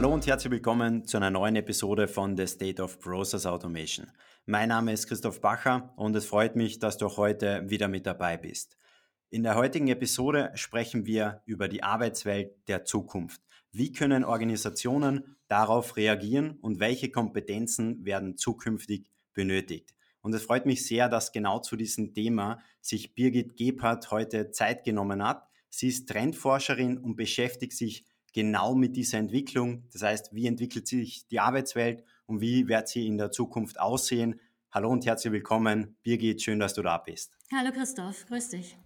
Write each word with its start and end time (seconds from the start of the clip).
Hallo 0.00 0.14
und 0.14 0.26
herzlich 0.26 0.50
willkommen 0.50 1.04
zu 1.04 1.18
einer 1.18 1.28
neuen 1.28 1.56
Episode 1.56 2.08
von 2.08 2.34
The 2.34 2.46
State 2.46 2.82
of 2.82 3.00
Process 3.00 3.44
Automation. 3.44 4.10
Mein 4.46 4.70
Name 4.70 4.94
ist 4.94 5.06
Christoph 5.06 5.42
Bacher 5.42 5.92
und 5.94 6.16
es 6.16 6.24
freut 6.24 6.56
mich, 6.56 6.78
dass 6.78 6.96
du 6.96 7.04
auch 7.04 7.18
heute 7.18 7.68
wieder 7.68 7.86
mit 7.86 8.06
dabei 8.06 8.38
bist. 8.38 8.78
In 9.28 9.42
der 9.42 9.56
heutigen 9.56 9.88
Episode 9.88 10.52
sprechen 10.54 11.04
wir 11.04 11.42
über 11.44 11.68
die 11.68 11.82
Arbeitswelt 11.82 12.66
der 12.66 12.86
Zukunft. 12.86 13.42
Wie 13.72 13.92
können 13.92 14.24
Organisationen 14.24 15.36
darauf 15.48 15.98
reagieren 15.98 16.52
und 16.62 16.80
welche 16.80 17.10
Kompetenzen 17.10 18.02
werden 18.02 18.38
zukünftig 18.38 19.04
benötigt? 19.34 19.94
Und 20.22 20.32
es 20.32 20.44
freut 20.44 20.64
mich 20.64 20.86
sehr, 20.86 21.10
dass 21.10 21.30
genau 21.30 21.58
zu 21.58 21.76
diesem 21.76 22.14
Thema 22.14 22.62
sich 22.80 23.14
Birgit 23.14 23.54
Gebhardt 23.54 24.10
heute 24.10 24.50
Zeit 24.50 24.82
genommen 24.82 25.22
hat. 25.22 25.46
Sie 25.68 25.88
ist 25.88 26.08
Trendforscherin 26.08 26.96
und 26.96 27.16
beschäftigt 27.16 27.74
sich 27.74 28.06
genau 28.32 28.74
mit 28.74 28.96
dieser 28.96 29.18
Entwicklung. 29.18 29.84
Das 29.92 30.02
heißt, 30.02 30.34
wie 30.34 30.46
entwickelt 30.46 30.86
sich 30.86 31.26
die 31.28 31.40
Arbeitswelt 31.40 32.04
und 32.26 32.40
wie 32.40 32.68
wird 32.68 32.88
sie 32.88 33.06
in 33.06 33.18
der 33.18 33.30
Zukunft 33.30 33.80
aussehen? 33.80 34.40
Hallo 34.72 34.90
und 34.90 35.04
herzlich 35.04 35.32
willkommen. 35.32 35.96
Birgit, 36.02 36.42
schön, 36.42 36.60
dass 36.60 36.74
du 36.74 36.82
da 36.82 36.98
bist. 36.98 37.36
Hallo 37.52 37.72
Christoph, 37.72 38.26
grüß 38.26 38.50
dich. 38.50 38.76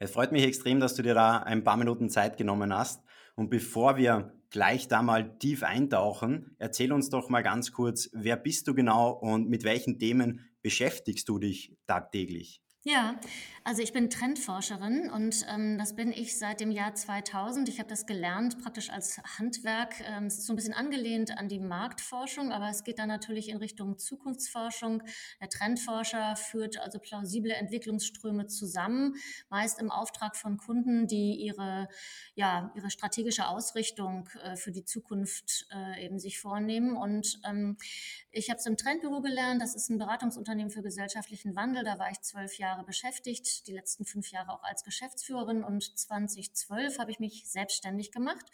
Es 0.00 0.10
freut 0.10 0.32
mich 0.32 0.44
extrem, 0.44 0.80
dass 0.80 0.94
du 0.94 1.02
dir 1.02 1.14
da 1.14 1.38
ein 1.38 1.64
paar 1.64 1.76
Minuten 1.76 2.10
Zeit 2.10 2.36
genommen 2.36 2.72
hast. 2.74 3.02
Und 3.36 3.50
bevor 3.50 3.96
wir 3.96 4.32
gleich 4.50 4.88
da 4.88 5.02
mal 5.02 5.38
tief 5.38 5.62
eintauchen, 5.62 6.56
erzähl 6.58 6.92
uns 6.92 7.10
doch 7.10 7.28
mal 7.28 7.42
ganz 7.42 7.72
kurz, 7.72 8.10
wer 8.12 8.36
bist 8.36 8.66
du 8.66 8.74
genau 8.74 9.10
und 9.10 9.48
mit 9.48 9.64
welchen 9.64 9.98
Themen 9.98 10.48
beschäftigst 10.62 11.28
du 11.28 11.38
dich 11.38 11.76
tagtäglich? 11.86 12.62
Ja, 12.84 13.18
also 13.64 13.82
ich 13.82 13.92
bin 13.92 14.08
Trendforscherin 14.08 15.10
und 15.10 15.44
ähm, 15.48 15.76
das 15.78 15.96
bin 15.96 16.12
ich 16.12 16.38
seit 16.38 16.60
dem 16.60 16.70
Jahr 16.70 16.94
2000. 16.94 17.68
Ich 17.68 17.80
habe 17.80 17.88
das 17.88 18.06
gelernt 18.06 18.62
praktisch 18.62 18.88
als 18.88 19.20
Handwerk. 19.36 20.00
Ähm, 20.00 20.26
es 20.26 20.38
ist 20.38 20.46
so 20.46 20.52
ein 20.52 20.56
bisschen 20.56 20.72
angelehnt 20.72 21.36
an 21.36 21.48
die 21.48 21.58
Marktforschung, 21.58 22.52
aber 22.52 22.70
es 22.70 22.84
geht 22.84 23.00
dann 23.00 23.08
natürlich 23.08 23.48
in 23.48 23.56
Richtung 23.56 23.98
Zukunftsforschung. 23.98 25.02
Der 25.40 25.48
Trendforscher 25.48 26.36
führt 26.36 26.78
also 26.78 27.00
plausible 27.00 27.52
Entwicklungsströme 27.52 28.46
zusammen, 28.46 29.16
meist 29.50 29.80
im 29.80 29.90
Auftrag 29.90 30.36
von 30.36 30.56
Kunden, 30.56 31.08
die 31.08 31.34
ihre, 31.34 31.88
ja, 32.36 32.72
ihre 32.76 32.90
strategische 32.90 33.48
Ausrichtung 33.48 34.30
äh, 34.44 34.56
für 34.56 34.70
die 34.70 34.84
Zukunft 34.84 35.66
äh, 35.74 36.06
eben 36.06 36.20
sich 36.20 36.40
vornehmen. 36.40 36.96
Und 36.96 37.40
ähm, 37.44 37.76
ich 38.30 38.50
habe 38.50 38.58
es 38.60 38.66
im 38.66 38.76
Trendbüro 38.76 39.20
gelernt. 39.20 39.60
Das 39.60 39.74
ist 39.74 39.90
ein 39.90 39.98
Beratungsunternehmen 39.98 40.70
für 40.70 40.82
gesellschaftlichen 40.82 41.56
Wandel. 41.56 41.82
Da 41.82 41.98
war 41.98 42.10
ich 42.10 42.20
zwölf 42.20 42.56
Jahre 42.56 42.67
Jahre 42.68 42.84
beschäftigt, 42.84 43.66
die 43.66 43.72
letzten 43.72 44.04
fünf 44.04 44.30
Jahre 44.30 44.52
auch 44.52 44.62
als 44.62 44.84
Geschäftsführerin 44.84 45.64
und 45.64 45.98
2012 45.98 46.98
habe 46.98 47.10
ich 47.10 47.18
mich 47.18 47.48
selbstständig 47.48 48.12
gemacht, 48.12 48.44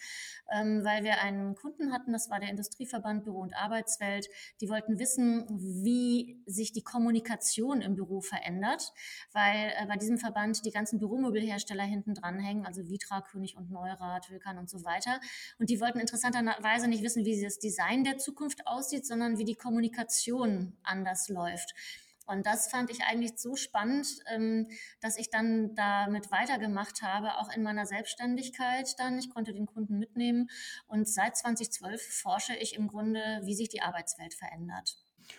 ähm, 0.53 0.84
weil 0.84 1.03
wir 1.03 1.20
einen 1.20 1.57
Kunden 1.57 1.93
hatten, 1.93 2.12
das 2.12 2.31
war 2.31 2.39
der 2.39 2.51
Industrieverband 2.51 3.25
Büro 3.25 3.41
und 3.41 3.55
Arbeitswelt. 3.57 4.29
Die 4.61 4.69
wollten 4.69 4.98
wissen, 5.01 5.47
wie 5.48 6.41
sich 6.47 6.73
die 6.73 6.83
Kommunikation 6.83 7.81
im 7.81 7.97
Büro 7.97 8.20
verändert, 8.20 8.92
weil 9.33 9.73
äh, 9.77 9.87
bei 9.87 9.97
diesem 9.97 10.19
Verband 10.19 10.65
die 10.65 10.70
ganzen 10.70 11.01
Büromöbelhersteller 11.01 11.85
hinten 11.85 12.15
dranhängen, 12.15 12.67
also 12.67 12.89
Vitra, 12.89 13.20
König 13.20 13.57
und 13.57 13.70
Neurath, 13.70 14.31
Wilkan 14.31 14.59
und 14.59 14.70
so 14.70 14.85
weiter. 14.85 15.20
Und 15.59 15.70
die 15.70 15.81
wollten 15.81 15.98
interessanterweise 15.98 16.87
nicht 16.87 17.03
wissen, 17.03 17.25
wie 17.25 17.42
das 17.42 17.59
Design 17.59 18.05
der 18.05 18.19
Zukunft 18.19 18.67
aussieht, 18.67 19.07
sondern 19.07 19.39
wie 19.39 19.45
die 19.45 19.57
Kommunikation 19.57 20.77
anders 20.85 21.29
läuft. 21.29 21.75
Und 22.27 22.47
das 22.47 22.70
fand 22.70 22.91
ich 22.91 23.03
eigentlich 23.03 23.39
so 23.39 23.56
spannend, 23.56 24.06
ähm, 24.33 24.69
dass 25.00 25.19
ich 25.19 25.30
dann 25.30 25.75
damit 25.75 26.30
weitergemacht 26.30 27.03
habe, 27.03 27.39
auch 27.39 27.55
in 27.55 27.62
meiner 27.62 27.86
Selbstständigkeit 27.86 28.94
dann. 28.98 29.19
Ich 29.19 29.30
konnte 29.30 29.53
den 29.53 29.67
Kunden 29.67 29.98
mitnehmen 29.98 30.48
und 30.86 31.08
seit 31.08 31.36
2012 31.36 32.00
forsche 32.02 32.55
ich 32.55 32.75
im 32.75 32.89
Grunde, 32.89 33.40
wie 33.45 33.55
sich 33.55 33.68
die 33.68 33.83
Arbeitswelt 33.83 34.35
verändert. 34.35 34.96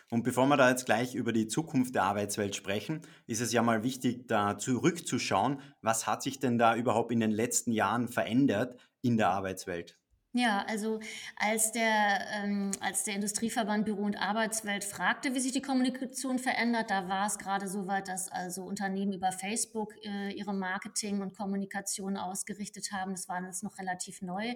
Und 0.10 0.24
bevor 0.24 0.48
wir 0.48 0.58
da 0.58 0.70
jetzt 0.70 0.86
gleich 0.86 1.16
über 1.16 1.32
die 1.34 1.48
Zukunft 1.48 1.96
der 1.96 2.04
Arbeitswelt 2.04 2.56
sprechen, 2.56 3.02
ist 3.28 3.42
es 3.42 3.52
ja 3.52 3.62
mal 3.62 3.84
wichtig, 3.84 4.28
da 4.28 4.58
zurückzuschauen, 4.58 5.62
was 5.82 6.08
hat 6.08 6.24
sich 6.24 6.40
denn 6.40 6.58
da 6.58 6.76
überhaupt 6.76 7.12
in 7.12 7.20
den 7.20 7.32
letzten 7.32 7.72
Jahren 7.72 8.08
verändert 8.08 8.80
in 9.02 9.18
der 9.18 9.30
Arbeitswelt? 9.30 9.98
Ja, 10.38 10.66
also 10.68 11.00
als 11.38 11.72
der, 11.72 12.20
ähm, 12.34 12.72
als 12.82 13.06
der 13.06 13.16
Industrieverband 13.16 13.86
Büro 13.86 14.02
und 14.02 14.18
Arbeitswelt 14.18 14.84
fragte, 14.84 15.34
wie 15.34 15.40
sich 15.40 15.54
die 15.54 15.62
Kommunikation 15.62 16.40
verändert, 16.40 16.92
da 16.92 17.08
war 17.08 17.28
es 17.28 17.38
gerade 17.38 17.70
so 17.70 17.88
weit, 17.88 18.10
dass 18.10 18.30
also 18.30 18.64
Unternehmen 18.64 19.14
über 19.14 19.32
Facebook 19.32 19.94
äh, 20.04 20.34
ihre 20.34 20.54
Marketing 20.54 21.22
und 21.22 21.38
Kommunikation 21.38 22.18
ausgerichtet 22.18 22.92
haben. 22.92 23.12
Das 23.12 23.30
war 23.30 23.42
jetzt 23.46 23.64
noch 23.64 23.78
relativ 23.78 24.22
neu. 24.22 24.56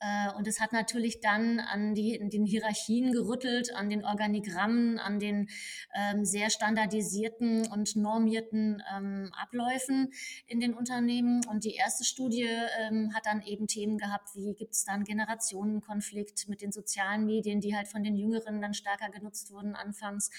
Äh, 0.00 0.32
und 0.36 0.48
es 0.48 0.58
hat 0.58 0.72
natürlich 0.72 1.20
dann 1.20 1.60
an 1.60 1.94
die, 1.94 2.16
in 2.16 2.28
den 2.28 2.44
Hierarchien 2.44 3.12
gerüttelt, 3.12 3.72
an 3.76 3.88
den 3.88 4.04
Organigrammen, 4.04 4.98
an 4.98 5.20
den 5.20 5.48
ähm, 5.94 6.24
sehr 6.24 6.50
standardisierten 6.50 7.68
und 7.68 7.94
normierten 7.94 8.82
ähm, 8.92 9.30
Abläufen 9.40 10.12
in 10.48 10.58
den 10.58 10.74
Unternehmen. 10.74 11.44
Und 11.48 11.62
die 11.62 11.76
erste 11.76 12.02
Studie 12.02 12.48
ähm, 12.80 13.14
hat 13.14 13.26
dann 13.26 13.42
eben 13.42 13.68
Themen 13.68 13.96
gehabt, 13.96 14.34
wie 14.34 14.54
gibt 14.54 14.72
es 14.72 14.82
dann 14.82 15.04
Generationenkonflikt 15.20 16.48
mit 16.48 16.62
den 16.62 16.72
sozialen 16.72 17.26
Medien, 17.26 17.60
die 17.60 17.76
halt 17.76 17.88
von 17.88 18.02
den 18.02 18.16
Jüngeren 18.16 18.62
dann 18.62 18.74
stärker 18.74 19.10
genutzt 19.10 19.52
wurden 19.52 19.74
anfangs. 19.74 20.30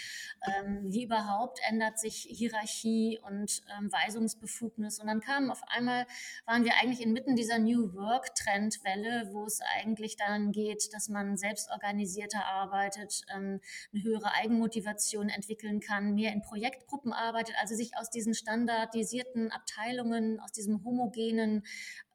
Ähm, 0.48 0.86
wie 0.92 1.04
überhaupt 1.04 1.60
ändert 1.70 2.00
sich 2.00 2.28
Hierarchie 2.30 3.20
und 3.24 3.62
ähm, 3.78 3.92
Weisungsbefugnis? 3.92 5.00
Und 5.00 5.08
dann 5.08 5.20
kam 5.20 5.52
auf 5.52 5.62
einmal, 5.68 6.08
waren 6.46 6.66
wir 6.66 6.74
eigentlich 6.82 7.02
inmitten 7.02 7.36
dieser 7.36 7.60
New 7.60 7.94
Work-Trendwelle, 7.94 9.30
wo 9.32 9.46
es 9.46 9.60
eigentlich 9.76 10.18
daran 10.18 10.52
geht, 10.52 10.94
dass 10.94 11.10
man 11.10 11.38
selbstorganisierter 11.38 12.44
arbeitet, 12.46 13.22
ähm, 13.34 13.62
eine 13.94 14.04
höhere 14.04 14.34
Eigenmotivation 14.34 15.30
entwickeln 15.30 15.80
kann, 15.80 16.16
mehr 16.16 16.34
in 16.34 16.42
Projektgruppen 16.42 17.14
arbeitet, 17.14 17.56
also 17.62 17.76
sich 17.76 17.96
aus 17.98 18.10
diesen 18.10 18.34
standardisierten 18.34 19.52
Abteilungen, 19.52 20.40
aus 20.40 20.52
diesem 20.52 20.84
homogenen 20.84 21.64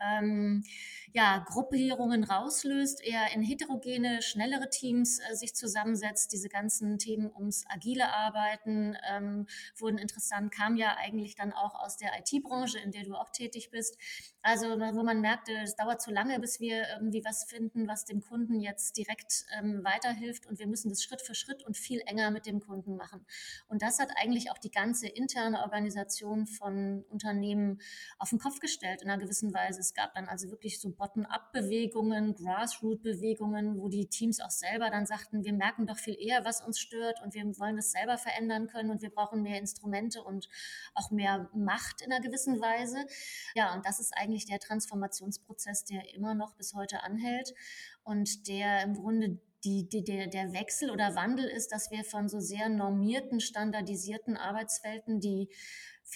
ähm, 0.00 0.64
ja, 1.12 1.44
Gruppierungen 1.48 2.24
rauslöst, 2.24 3.02
eher 3.02 3.32
in 3.34 3.42
heterogene, 3.42 4.20
schnellere 4.20 4.68
Teams 4.68 5.18
äh, 5.18 5.34
sich 5.34 5.54
zusammensetzt. 5.54 6.32
Diese 6.32 6.48
ganzen 6.48 6.98
Themen 6.98 7.30
ums 7.34 7.64
agile 7.68 8.12
Arbeiten 8.12 8.96
ähm, 9.10 9.46
wurden 9.78 9.98
interessant, 9.98 10.52
kam 10.52 10.76
ja 10.76 10.96
eigentlich 10.98 11.34
dann 11.34 11.52
auch 11.52 11.74
aus 11.74 11.96
der 11.96 12.10
IT-Branche, 12.18 12.78
in 12.78 12.92
der 12.92 13.04
du 13.04 13.14
auch 13.14 13.30
tätig 13.30 13.70
bist. 13.70 13.96
Also 14.42 14.66
wo 14.66 15.02
man 15.02 15.20
merkte, 15.20 15.52
es 15.62 15.74
dauert 15.74 16.02
zu 16.02 16.10
lange, 16.10 16.38
bis 16.38 16.60
wir 16.60 16.86
irgendwie 16.94 17.24
was 17.24 17.44
finden, 17.44 17.88
was 17.88 18.04
dem 18.04 18.20
Kunden 18.20 18.60
jetzt 18.60 18.96
direkt 18.96 19.46
ähm, 19.58 19.82
weiterhilft 19.84 20.46
und 20.46 20.58
wir 20.58 20.66
müssen 20.66 20.90
das 20.90 21.02
Schritt 21.02 21.22
für 21.22 21.34
Schritt 21.34 21.64
und 21.64 21.76
viel 21.76 22.00
enger 22.06 22.30
mit 22.30 22.46
dem 22.46 22.60
Kunden 22.60 22.96
machen. 22.96 23.26
Und 23.68 23.82
das 23.82 23.98
hat 23.98 24.10
eigentlich 24.16 24.50
auch 24.50 24.58
die 24.58 24.70
ganze 24.70 25.08
interne 25.08 25.62
Organisation 25.62 26.46
von 26.46 27.04
Unternehmen 27.08 27.80
auf 28.18 28.30
den 28.30 28.38
Kopf 28.38 28.60
gestellt 28.60 29.02
in 29.02 29.10
einer 29.10 29.20
gewissen 29.20 29.52
Weise. 29.54 29.85
Es 29.86 29.94
gab 29.94 30.14
dann 30.14 30.26
also 30.26 30.50
wirklich 30.50 30.80
so 30.80 30.90
Bottom-up-Bewegungen, 30.90 32.34
Grassroot-Bewegungen, 32.34 33.78
wo 33.78 33.88
die 33.88 34.08
Teams 34.08 34.40
auch 34.40 34.50
selber 34.50 34.90
dann 34.90 35.06
sagten, 35.06 35.44
wir 35.44 35.52
merken 35.52 35.86
doch 35.86 35.96
viel 35.96 36.16
eher, 36.18 36.44
was 36.44 36.60
uns 36.60 36.80
stört 36.80 37.22
und 37.22 37.34
wir 37.34 37.44
wollen 37.58 37.76
das 37.76 37.92
selber 37.92 38.18
verändern 38.18 38.66
können 38.66 38.90
und 38.90 39.00
wir 39.00 39.10
brauchen 39.10 39.42
mehr 39.42 39.60
Instrumente 39.60 40.24
und 40.24 40.48
auch 40.94 41.12
mehr 41.12 41.48
Macht 41.54 42.02
in 42.02 42.12
einer 42.12 42.20
gewissen 42.20 42.60
Weise. 42.60 43.06
Ja, 43.54 43.74
und 43.74 43.86
das 43.86 44.00
ist 44.00 44.12
eigentlich 44.16 44.46
der 44.46 44.58
Transformationsprozess, 44.58 45.84
der 45.84 46.12
immer 46.14 46.34
noch 46.34 46.54
bis 46.54 46.74
heute 46.74 47.04
anhält 47.04 47.54
und 48.02 48.48
der 48.48 48.82
im 48.82 48.94
Grunde 48.94 49.38
die, 49.64 49.88
die, 49.88 50.04
der, 50.04 50.28
der 50.28 50.52
Wechsel 50.52 50.90
oder 50.90 51.14
Wandel 51.14 51.46
ist, 51.46 51.72
dass 51.72 51.90
wir 51.90 52.04
von 52.04 52.28
so 52.28 52.40
sehr 52.40 52.68
normierten, 52.68 53.40
standardisierten 53.40 54.36
Arbeitswelten, 54.36 55.20
die 55.20 55.48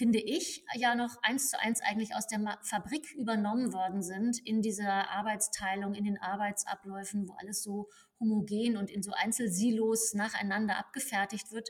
finde 0.01 0.17
ich, 0.17 0.65
ja 0.73 0.95
noch 0.95 1.15
eins 1.21 1.51
zu 1.51 1.59
eins 1.59 1.79
eigentlich 1.79 2.15
aus 2.15 2.25
der 2.25 2.57
Fabrik 2.63 3.13
übernommen 3.13 3.71
worden 3.71 4.01
sind 4.01 4.39
in 4.43 4.63
dieser 4.63 5.11
Arbeitsteilung, 5.11 5.93
in 5.93 6.05
den 6.05 6.17
Arbeitsabläufen, 6.17 7.27
wo 7.27 7.33
alles 7.33 7.61
so 7.61 7.87
homogen 8.19 8.77
und 8.77 8.89
in 8.89 9.03
so 9.03 9.11
Einzelsilos 9.11 10.15
nacheinander 10.15 10.79
abgefertigt 10.79 11.51
wird, 11.51 11.69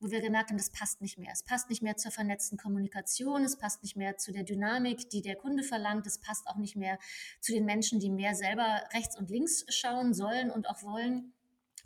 wo 0.00 0.10
wir 0.10 0.20
gemerkt 0.20 0.50
haben, 0.50 0.56
das 0.56 0.72
passt 0.72 1.00
nicht 1.00 1.18
mehr. 1.18 1.30
Es 1.32 1.44
passt 1.44 1.70
nicht 1.70 1.80
mehr 1.80 1.96
zur 1.96 2.10
vernetzten 2.10 2.58
Kommunikation, 2.58 3.44
es 3.44 3.56
passt 3.56 3.84
nicht 3.84 3.96
mehr 3.96 4.16
zu 4.16 4.32
der 4.32 4.42
Dynamik, 4.42 5.08
die 5.10 5.22
der 5.22 5.36
Kunde 5.36 5.62
verlangt, 5.62 6.04
es 6.08 6.18
passt 6.18 6.48
auch 6.48 6.56
nicht 6.56 6.74
mehr 6.74 6.98
zu 7.40 7.52
den 7.52 7.64
Menschen, 7.64 8.00
die 8.00 8.10
mehr 8.10 8.34
selber 8.34 8.82
rechts 8.92 9.16
und 9.16 9.30
links 9.30 9.64
schauen 9.68 10.14
sollen 10.14 10.50
und 10.50 10.68
auch 10.68 10.82
wollen. 10.82 11.32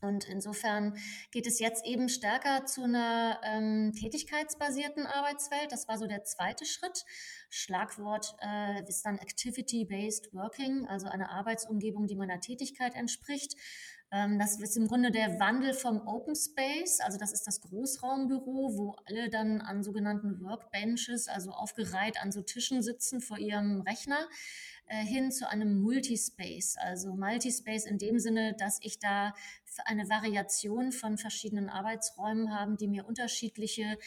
Und 0.02 0.28
insofern 0.28 0.99
geht 1.31 1.46
es 1.46 1.60
jetzt 1.60 1.87
eben 1.87 2.08
stärker 2.08 2.66
zu 2.66 2.82
einer 2.82 3.40
ähm, 3.44 3.93
tätigkeitsbasierten 3.93 5.06
Arbeitswelt. 5.06 5.70
Das 5.70 5.87
war 5.87 5.96
so 5.96 6.08
der 6.08 6.25
zweite 6.25 6.66
Schritt. 6.66 7.04
Schlagwort 7.50 8.34
äh, 8.43 8.82
ist 8.88 9.06
dann 9.06 9.19
Activity-Based 9.19 10.34
Working, 10.34 10.88
also 10.88 11.06
eine 11.06 11.31
Arbeitsumgebung, 11.31 12.08
die 12.08 12.16
meiner 12.16 12.40
Tätigkeit 12.40 12.96
entspricht. 12.96 13.54
Ähm, 14.10 14.40
das 14.40 14.60
ist 14.60 14.76
im 14.76 14.88
Grunde 14.88 15.12
der 15.12 15.38
Wandel 15.38 15.72
vom 15.72 16.06
Open 16.06 16.34
Space, 16.34 17.00
also 17.00 17.16
das 17.16 17.32
ist 17.32 17.46
das 17.46 17.60
Großraumbüro, 17.60 18.76
wo 18.76 18.96
alle 19.06 19.31
dann 19.31 19.60
an 19.60 19.82
sogenannten 19.82 20.43
Workbenches, 20.43 21.28
also 21.28 21.52
aufgereiht 21.52 22.20
an 22.20 22.31
so 22.31 22.43
Tischen 22.43 22.82
sitzen 22.82 23.20
vor 23.20 23.38
ihrem 23.38 23.81
Rechner, 23.81 24.28
hin 25.00 25.30
zu 25.30 25.48
einem 25.48 25.80
Multispace, 25.80 26.76
also 26.78 27.14
Multispace 27.14 27.86
in 27.86 27.98
dem 27.98 28.18
Sinne, 28.18 28.54
dass 28.58 28.78
ich 28.82 28.98
da 28.98 29.34
eine 29.84 30.08
Variation 30.08 30.92
von 30.92 31.16
verschiedenen 31.18 31.68
Arbeitsräumen 31.68 32.54
habe, 32.54 32.76
die 32.76 32.88
mir 32.88 33.06
unterschiedliche 33.06 33.98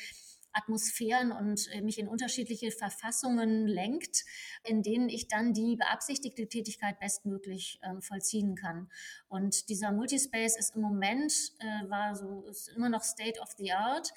Atmosphären 0.55 1.31
und 1.31 1.67
äh, 1.73 1.81
mich 1.81 1.99
in 1.99 2.07
unterschiedliche 2.07 2.71
Verfassungen 2.71 3.67
lenkt, 3.67 4.23
in 4.63 4.83
denen 4.83 5.09
ich 5.09 5.27
dann 5.27 5.53
die 5.53 5.75
beabsichtigte 5.75 6.47
Tätigkeit 6.47 6.99
bestmöglich 6.99 7.79
äh, 7.81 8.01
vollziehen 8.01 8.55
kann. 8.55 8.89
Und 9.27 9.69
dieser 9.69 9.91
Multispace 9.91 10.57
ist 10.57 10.75
im 10.75 10.81
Moment, 10.81 11.33
äh, 11.59 11.89
war 11.89 12.15
so, 12.15 12.45
ist 12.47 12.69
immer 12.69 12.89
noch 12.89 13.03
State 13.03 13.39
of 13.41 13.49
the 13.57 13.73
Art. 13.73 14.13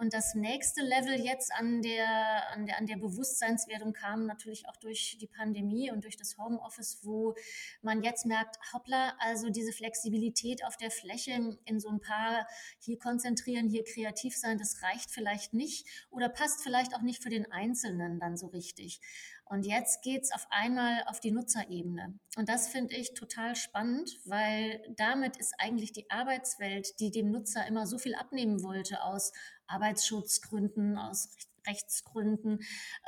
Und 0.00 0.14
das 0.14 0.34
nächste 0.34 0.80
Level 0.80 1.20
jetzt 1.20 1.52
an 1.52 1.82
der, 1.82 2.50
an 2.52 2.64
der, 2.64 2.78
an 2.78 2.86
der 2.86 2.96
Bewusstseinswertung 2.96 3.92
kam 3.92 4.24
natürlich 4.24 4.66
auch 4.66 4.76
durch 4.78 5.18
die 5.20 5.26
Pandemie 5.26 5.90
und 5.90 6.04
durch 6.04 6.16
das 6.16 6.38
Homeoffice, 6.38 7.00
wo 7.02 7.34
man 7.82 8.02
jetzt 8.02 8.24
merkt, 8.24 8.56
hoppla, 8.72 9.14
also 9.18 9.50
diese 9.50 9.72
Flexibilität 9.72 10.64
auf 10.64 10.78
der 10.78 10.90
Fläche 10.90 11.58
in 11.66 11.80
so 11.80 11.90
ein 11.90 12.00
paar 12.00 12.46
hier 12.78 12.98
konzentrieren, 12.98 13.68
hier 13.68 13.84
kreativ 13.84 14.34
sein, 14.34 14.56
das 14.56 14.82
reicht 14.82 15.10
vielleicht 15.10 15.52
nicht 15.52 15.86
oder 16.08 16.30
passt 16.30 16.62
vielleicht 16.62 16.94
auch 16.94 17.02
nicht 17.02 17.22
für 17.22 17.28
den 17.28 17.52
Einzelnen 17.52 18.18
dann 18.18 18.38
so 18.38 18.46
richtig. 18.46 19.02
Und 19.50 19.66
jetzt 19.66 20.02
geht's 20.02 20.30
auf 20.30 20.46
einmal 20.50 21.02
auf 21.08 21.18
die 21.18 21.32
Nutzerebene. 21.32 22.16
Und 22.36 22.48
das 22.48 22.68
finde 22.68 22.94
ich 22.94 23.14
total 23.14 23.56
spannend, 23.56 24.20
weil 24.24 24.80
damit 24.96 25.36
ist 25.38 25.54
eigentlich 25.58 25.92
die 25.92 26.08
Arbeitswelt, 26.08 27.00
die 27.00 27.10
dem 27.10 27.32
Nutzer 27.32 27.66
immer 27.66 27.84
so 27.88 27.98
viel 27.98 28.14
abnehmen 28.14 28.62
wollte 28.62 29.02
aus 29.02 29.32
Arbeitsschutzgründen, 29.66 30.96
aus 30.96 31.34
Rechtsgründen, 31.66 32.60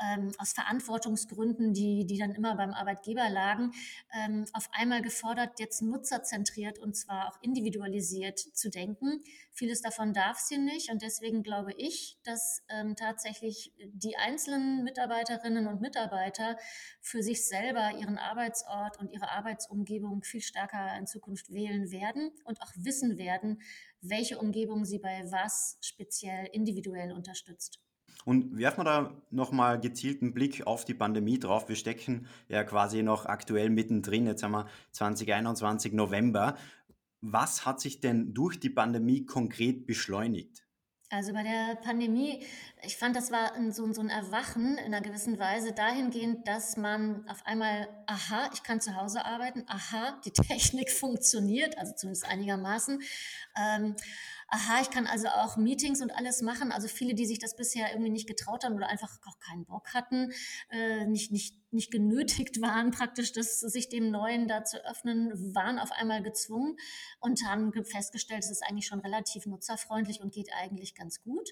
ähm, 0.02 0.32
aus 0.38 0.52
Verantwortungsgründen, 0.52 1.72
die, 1.72 2.06
die 2.06 2.19
dann 2.19 2.32
immer 2.32 2.56
beim 2.56 2.72
Arbeitgeber 2.72 3.28
lagen, 3.28 3.72
ähm, 4.12 4.44
auf 4.52 4.69
einmal 4.72 5.02
gefordert, 5.02 5.58
jetzt 5.58 5.82
nutzerzentriert 5.82 6.78
und 6.78 6.96
zwar 6.96 7.28
auch 7.28 7.43
individualisiert 7.43 8.38
zu 8.38 8.70
denken. 8.70 9.22
Vieles 9.52 9.82
davon 9.82 10.12
darf 10.12 10.38
sie 10.38 10.58
nicht 10.58 10.90
und 10.90 11.02
deswegen 11.02 11.43
glaube 11.43 11.72
ich, 11.76 12.19
dass 12.25 12.62
ähm, 12.69 12.96
tatsächlich 12.96 13.72
die 13.93 14.16
einzelnen 14.16 14.82
Mitarbeiterinnen 14.84 15.66
und 15.66 15.81
Mitarbeiter 15.81 16.56
für 17.00 17.22
sich 17.22 17.46
selber 17.46 17.93
ihren 17.98 18.19
Arbeitsort 18.19 18.98
und 18.98 19.12
ihre 19.12 19.31
Arbeitsumgebung 19.31 20.22
viel 20.22 20.40
stärker 20.40 20.96
in 20.96 21.06
Zukunft 21.06 21.52
wählen 21.52 21.90
werden 21.90 22.31
und 22.44 22.62
auch 22.62 22.72
wissen 22.76 23.19
werden, 23.19 23.60
welche 24.00 24.38
Umgebung 24.38 24.84
sie 24.84 24.98
bei 24.98 25.22
was 25.31 25.78
speziell 25.81 26.46
individuell 26.52 27.12
unterstützt. 27.12 27.81
Und 28.24 28.56
werfen 28.56 28.80
wir 28.80 28.84
da 28.84 29.22
nochmal 29.30 29.80
gezielten 29.80 30.32
Blick 30.32 30.66
auf 30.66 30.84
die 30.84 30.94
Pandemie 30.94 31.38
drauf. 31.38 31.69
Wir 31.69 31.76
stecken 31.76 32.26
ja 32.48 32.64
quasi 32.64 33.02
noch 33.02 33.26
aktuell 33.26 33.70
mittendrin. 33.70 34.26
Jetzt 34.26 34.42
haben 34.42 34.52
wir 34.52 34.69
2021 34.92 35.92
November. 35.92 36.56
Was 37.20 37.66
hat 37.66 37.80
sich 37.80 38.00
denn 38.00 38.34
durch 38.34 38.58
die 38.60 38.70
Pandemie 38.70 39.26
konkret 39.26 39.86
beschleunigt? 39.86 40.64
Also 41.12 41.34
bei 41.34 41.42
der 41.42 41.76
Pandemie, 41.76 42.42
ich 42.84 42.96
fand, 42.96 43.14
das 43.14 43.31
war 43.31 43.52
so, 43.70 43.93
so, 43.93 44.00
ein 44.00 44.08
Erwachen 44.08 44.76
in 44.79 44.87
einer 44.87 45.00
gewissen 45.00 45.38
Weise 45.38 45.73
dahingehend, 45.73 46.49
dass 46.49 46.76
man 46.76 47.29
auf 47.29 47.46
einmal, 47.46 47.88
aha, 48.06 48.50
ich 48.52 48.64
kann 48.64 48.81
zu 48.81 48.96
Hause 48.96 49.25
arbeiten, 49.25 49.64
aha, 49.69 50.20
die 50.25 50.32
Technik 50.32 50.90
funktioniert, 50.90 51.79
also 51.79 51.94
zumindest 51.94 52.26
einigermaßen. 52.26 53.00
Ähm, 53.56 53.94
aha, 54.49 54.82
ich 54.82 54.90
kann 54.90 55.06
also 55.06 55.29
auch 55.29 55.56
Meetings 55.56 56.02
und 56.02 56.11
alles 56.11 56.43
machen. 56.43 56.73
Also 56.73 56.87
viele, 56.87 57.14
die 57.14 57.25
sich 57.25 57.38
das 57.38 57.56
bisher 57.56 57.90
irgendwie 57.93 58.11
nicht 58.11 58.26
getraut 58.26 58.64
haben 58.64 58.75
oder 58.75 58.88
einfach 58.88 59.19
auch 59.26 59.38
keinen 59.38 59.64
Bock 59.64 59.94
hatten, 59.94 60.32
äh, 60.69 61.06
nicht, 61.06 61.32
nicht, 61.32 61.56
nicht 61.70 61.90
genötigt 61.90 62.61
waren, 62.61 62.90
praktisch 62.90 63.32
das, 63.32 63.61
sich 63.61 63.88
dem 63.88 64.11
Neuen 64.11 64.49
da 64.49 64.64
zu 64.64 64.84
öffnen, 64.84 65.55
waren 65.55 65.79
auf 65.79 65.93
einmal 65.93 66.23
gezwungen 66.23 66.76
und 67.20 67.44
haben 67.46 67.73
festgestellt, 67.84 68.44
es 68.44 68.50
ist 68.50 68.62
eigentlich 68.62 68.87
schon 68.87 69.00
relativ 69.00 69.46
nutzerfreundlich 69.46 70.20
und 70.20 70.34
geht 70.34 70.50
eigentlich 70.52 70.94
ganz 70.94 71.23
gut. 71.23 71.50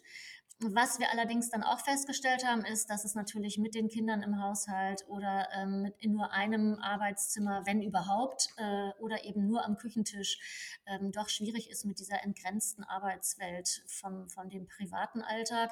Was 0.63 0.99
wir 0.99 1.11
allerdings 1.11 1.49
dann 1.49 1.63
auch 1.63 1.81
festgestellt 1.81 2.45
haben, 2.45 2.67
ist, 2.67 2.91
dass 2.91 3.07
es 3.07 3.15
natürlich 3.15 3.57
mit 3.57 3.75
den 3.75 3.89
Kindern 3.89 4.23
im 4.23 4.43
Haushalt 4.43 5.07
oder 5.09 5.49
ähm, 5.55 5.81
mit 5.81 5.95
in 6.01 6.13
nur 6.13 6.33
einem 6.33 6.79
Arbeitszimmer, 6.83 7.63
wenn 7.65 7.81
überhaupt, 7.81 8.51
äh, 8.59 8.91
oder 9.01 9.25
eben 9.25 9.47
nur 9.47 9.65
am 9.65 9.79
Küchentisch, 9.79 10.39
ähm, 10.85 11.13
doch 11.13 11.31
schwierig 11.31 11.71
ist 11.71 11.87
mit 11.87 11.99
dieser 11.99 12.23
entgrenzten 12.25 12.85
Arbeitswelt 12.85 13.83
von, 13.87 14.29
von 14.29 14.51
dem 14.51 14.67
privaten 14.67 15.23
Alltag. 15.23 15.71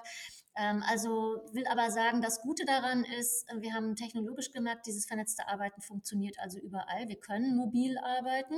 Ähm, 0.59 0.83
also 0.89 1.41
will 1.53 1.67
aber 1.69 1.91
sagen, 1.93 2.21
das 2.21 2.41
Gute 2.41 2.65
daran 2.65 3.05
ist, 3.05 3.47
wir 3.55 3.73
haben 3.75 3.95
technologisch 3.95 4.51
gemerkt, 4.51 4.87
dieses 4.87 5.07
vernetzte 5.07 5.47
Arbeiten 5.47 5.81
funktioniert 5.81 6.37
also 6.41 6.59
überall. 6.59 7.09
Wir 7.09 7.21
können 7.21 7.57
mobil 7.57 7.97
arbeiten. 7.99 8.55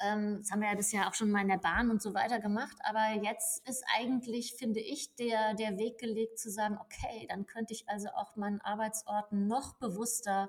Ähm, 0.00 0.38
das 0.40 0.50
haben 0.50 0.62
wir 0.62 0.70
ja 0.70 0.74
bisher 0.74 1.06
auch 1.06 1.14
schon 1.14 1.30
mal 1.30 1.42
in 1.42 1.48
der 1.48 1.58
Bahn 1.58 1.90
und 1.90 2.00
so 2.00 2.14
weiter 2.14 2.40
gemacht. 2.40 2.78
Aber 2.80 3.22
jetzt 3.22 3.68
ist 3.68 3.84
eigentlich, 3.98 4.54
finde 4.54 4.80
ich, 4.80 5.14
der, 5.16 5.52
der 5.54 5.76
Weg 5.76 5.98
gelegt 5.98 6.38
zu 6.38 6.50
sagen, 6.50 6.78
okay, 6.80 7.26
dann 7.28 7.46
könnte 7.46 7.74
ich 7.74 7.88
also 7.88 8.08
auch 8.08 8.34
meinen 8.36 8.62
Arbeitsort 8.62 9.30
noch 9.32 9.74
bewusster 9.74 10.48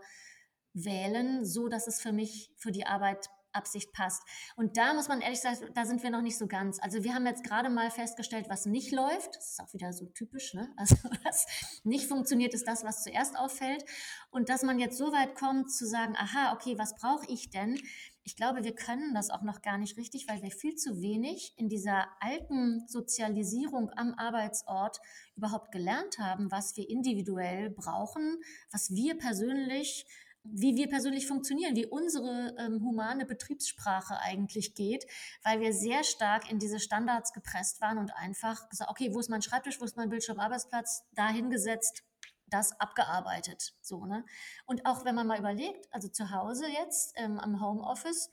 wählen, 0.74 1.44
so 1.44 1.68
dass 1.68 1.88
es 1.88 2.02
für 2.02 2.14
mich, 2.14 2.52
für 2.56 2.72
die 2.72 2.86
Arbeit 2.86 3.30
Absicht 3.54 3.92
passt. 3.94 4.24
Und 4.56 4.78
da 4.78 4.94
muss 4.94 5.07
man 5.07 5.22
ehrlich 5.22 5.42
sagen, 5.42 5.57
da 5.74 5.86
sind 5.86 6.04
wir 6.04 6.10
noch 6.10 6.22
nicht 6.22 6.38
so 6.38 6.48
ganz. 6.48 6.80
Also 6.81 7.04
wir 7.04 7.13
haben 7.13 7.25
jetzt 7.25 7.44
gerade 7.44 7.69
mal 7.69 7.92
festgestellt, 7.92 8.48
was 8.50 8.66
nicht 8.66 8.92
läuft. 8.92 9.36
Das 9.36 9.51
ist 9.51 9.60
auch 9.60 9.74
wieder 9.74 9.94
so 9.94 10.06
typisch, 10.07 10.54
ne? 10.54 10.72
Also 10.78 10.96
was 11.24 11.46
nicht 11.84 12.07
funktioniert, 12.07 12.54
ist 12.54 12.68
das, 12.68 12.84
was 12.84 13.04
zuerst 13.04 13.38
auffällt. 13.38 13.84
Und 14.31 14.50
dass 14.50 14.63
man 14.63 14.80
jetzt 14.80 14.98
so 14.98 15.12
weit 15.12 15.36
kommt 15.36 15.72
zu 15.72 15.86
sagen, 15.86 16.16
aha, 16.16 16.54
okay, 16.54 16.78
was 16.78 16.96
brauche 16.96 17.25
ich 17.28 17.50
denn? 17.50 17.80
Ich 18.24 18.36
glaube, 18.36 18.63
wir 18.63 18.75
können 18.75 19.16
das 19.16 19.31
auch 19.31 19.42
noch 19.42 19.63
gar 19.63 19.80
nicht 19.80 19.98
richtig, 19.98 20.28
weil 20.28 20.44
wir 20.44 20.52
viel 20.52 20.75
zu 20.75 21.02
wenig 21.02 21.54
in 21.57 21.68
dieser 21.68 22.07
alten 22.19 22.88
Sozialisierung 22.88 23.90
am 23.95 24.13
Arbeitsort 24.13 25.00
überhaupt 25.36 25.72
gelernt 25.72 26.19
haben, 26.19 26.52
was 26.52 26.78
wir 26.78 26.88
individuell 26.88 27.72
brauchen, 27.72 28.38
was 28.72 28.92
wir 28.92 29.18
persönlich 29.18 30.06
wie 30.44 30.75
wir 30.75 30.88
persönlich 30.88 31.27
funktionieren, 31.27 31.75
wie 31.75 31.86
unsere 31.86 32.56
ähm, 32.57 32.81
humane 32.83 33.25
Betriebssprache 33.25 34.19
eigentlich 34.19 34.74
geht, 34.74 35.06
weil 35.44 35.59
wir 35.59 35.74
sehr 35.74 36.03
stark 36.03 36.50
in 36.50 36.59
diese 36.59 36.80
Standards 36.80 37.33
gepresst 37.33 37.81
waren 37.81 37.97
und 37.97 38.15
einfach 38.15 38.69
gesagt, 38.69 38.89
okay, 38.89 39.13
wo 39.13 39.19
ist 39.19 39.30
mein 39.30 39.41
Schreibtisch, 39.41 39.80
wo 39.80 39.86
ist 39.86 39.97
mein 39.97 40.09
Bildschirm, 40.09 40.39
Arbeitsplatz, 40.39 41.03
da 41.13 41.30
hingesetzt, 41.30 42.03
das 42.47 42.80
abgearbeitet, 42.80 43.74
so, 43.81 44.06
ne? 44.06 44.25
Und 44.65 44.86
auch 44.86 45.06
wenn 45.06 45.13
man 45.13 45.28
mal 45.28 45.40
überlegt, 45.40 45.87
also 45.92 46.07
zu 46.07 46.31
Hause 46.31 46.66
jetzt 46.68 47.14
ähm, 47.16 47.40
am 47.40 47.61
Homeoffice, 47.61 48.31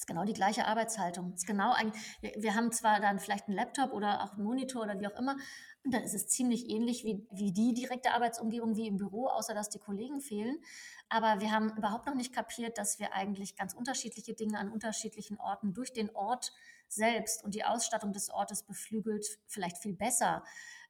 ist 0.00 0.06
genau 0.06 0.24
die 0.24 0.32
gleiche 0.32 0.66
Arbeitshaltung. 0.66 1.34
Ist 1.34 1.46
genau 1.46 1.72
ein, 1.72 1.92
wir, 2.22 2.54
haben 2.54 2.72
zwar 2.72 3.00
dann 3.00 3.18
vielleicht 3.18 3.48
einen 3.48 3.56
Laptop 3.56 3.92
oder 3.92 4.24
auch 4.24 4.32
einen 4.32 4.44
Monitor 4.44 4.82
oder 4.82 4.98
wie 4.98 5.06
auch 5.06 5.18
immer, 5.18 5.36
und 5.84 5.94
dann 5.94 6.02
ist 6.02 6.14
es 6.14 6.28
ziemlich 6.28 6.68
ähnlich 6.68 7.04
wie, 7.04 7.26
wie 7.30 7.52
die 7.52 7.72
direkte 7.74 8.12
Arbeitsumgebung 8.12 8.76
wie 8.76 8.86
im 8.86 8.96
Büro, 8.96 9.28
außer 9.28 9.54
dass 9.54 9.70
die 9.70 9.78
Kollegen 9.78 10.20
fehlen. 10.20 10.58
Aber 11.08 11.40
wir 11.40 11.52
haben 11.52 11.70
überhaupt 11.76 12.06
noch 12.06 12.14
nicht 12.14 12.34
kapiert, 12.34 12.78
dass 12.78 12.98
wir 12.98 13.14
eigentlich 13.14 13.56
ganz 13.56 13.74
unterschiedliche 13.74 14.34
Dinge 14.34 14.58
an 14.58 14.70
unterschiedlichen 14.70 15.38
Orten 15.38 15.72
durch 15.74 15.92
den 15.92 16.10
Ort 16.14 16.52
selbst 16.88 17.44
und 17.44 17.54
die 17.54 17.64
Ausstattung 17.64 18.12
des 18.12 18.30
Ortes 18.30 18.62
beflügelt 18.62 19.38
vielleicht 19.46 19.78
viel 19.78 19.94
besser, 19.94 20.44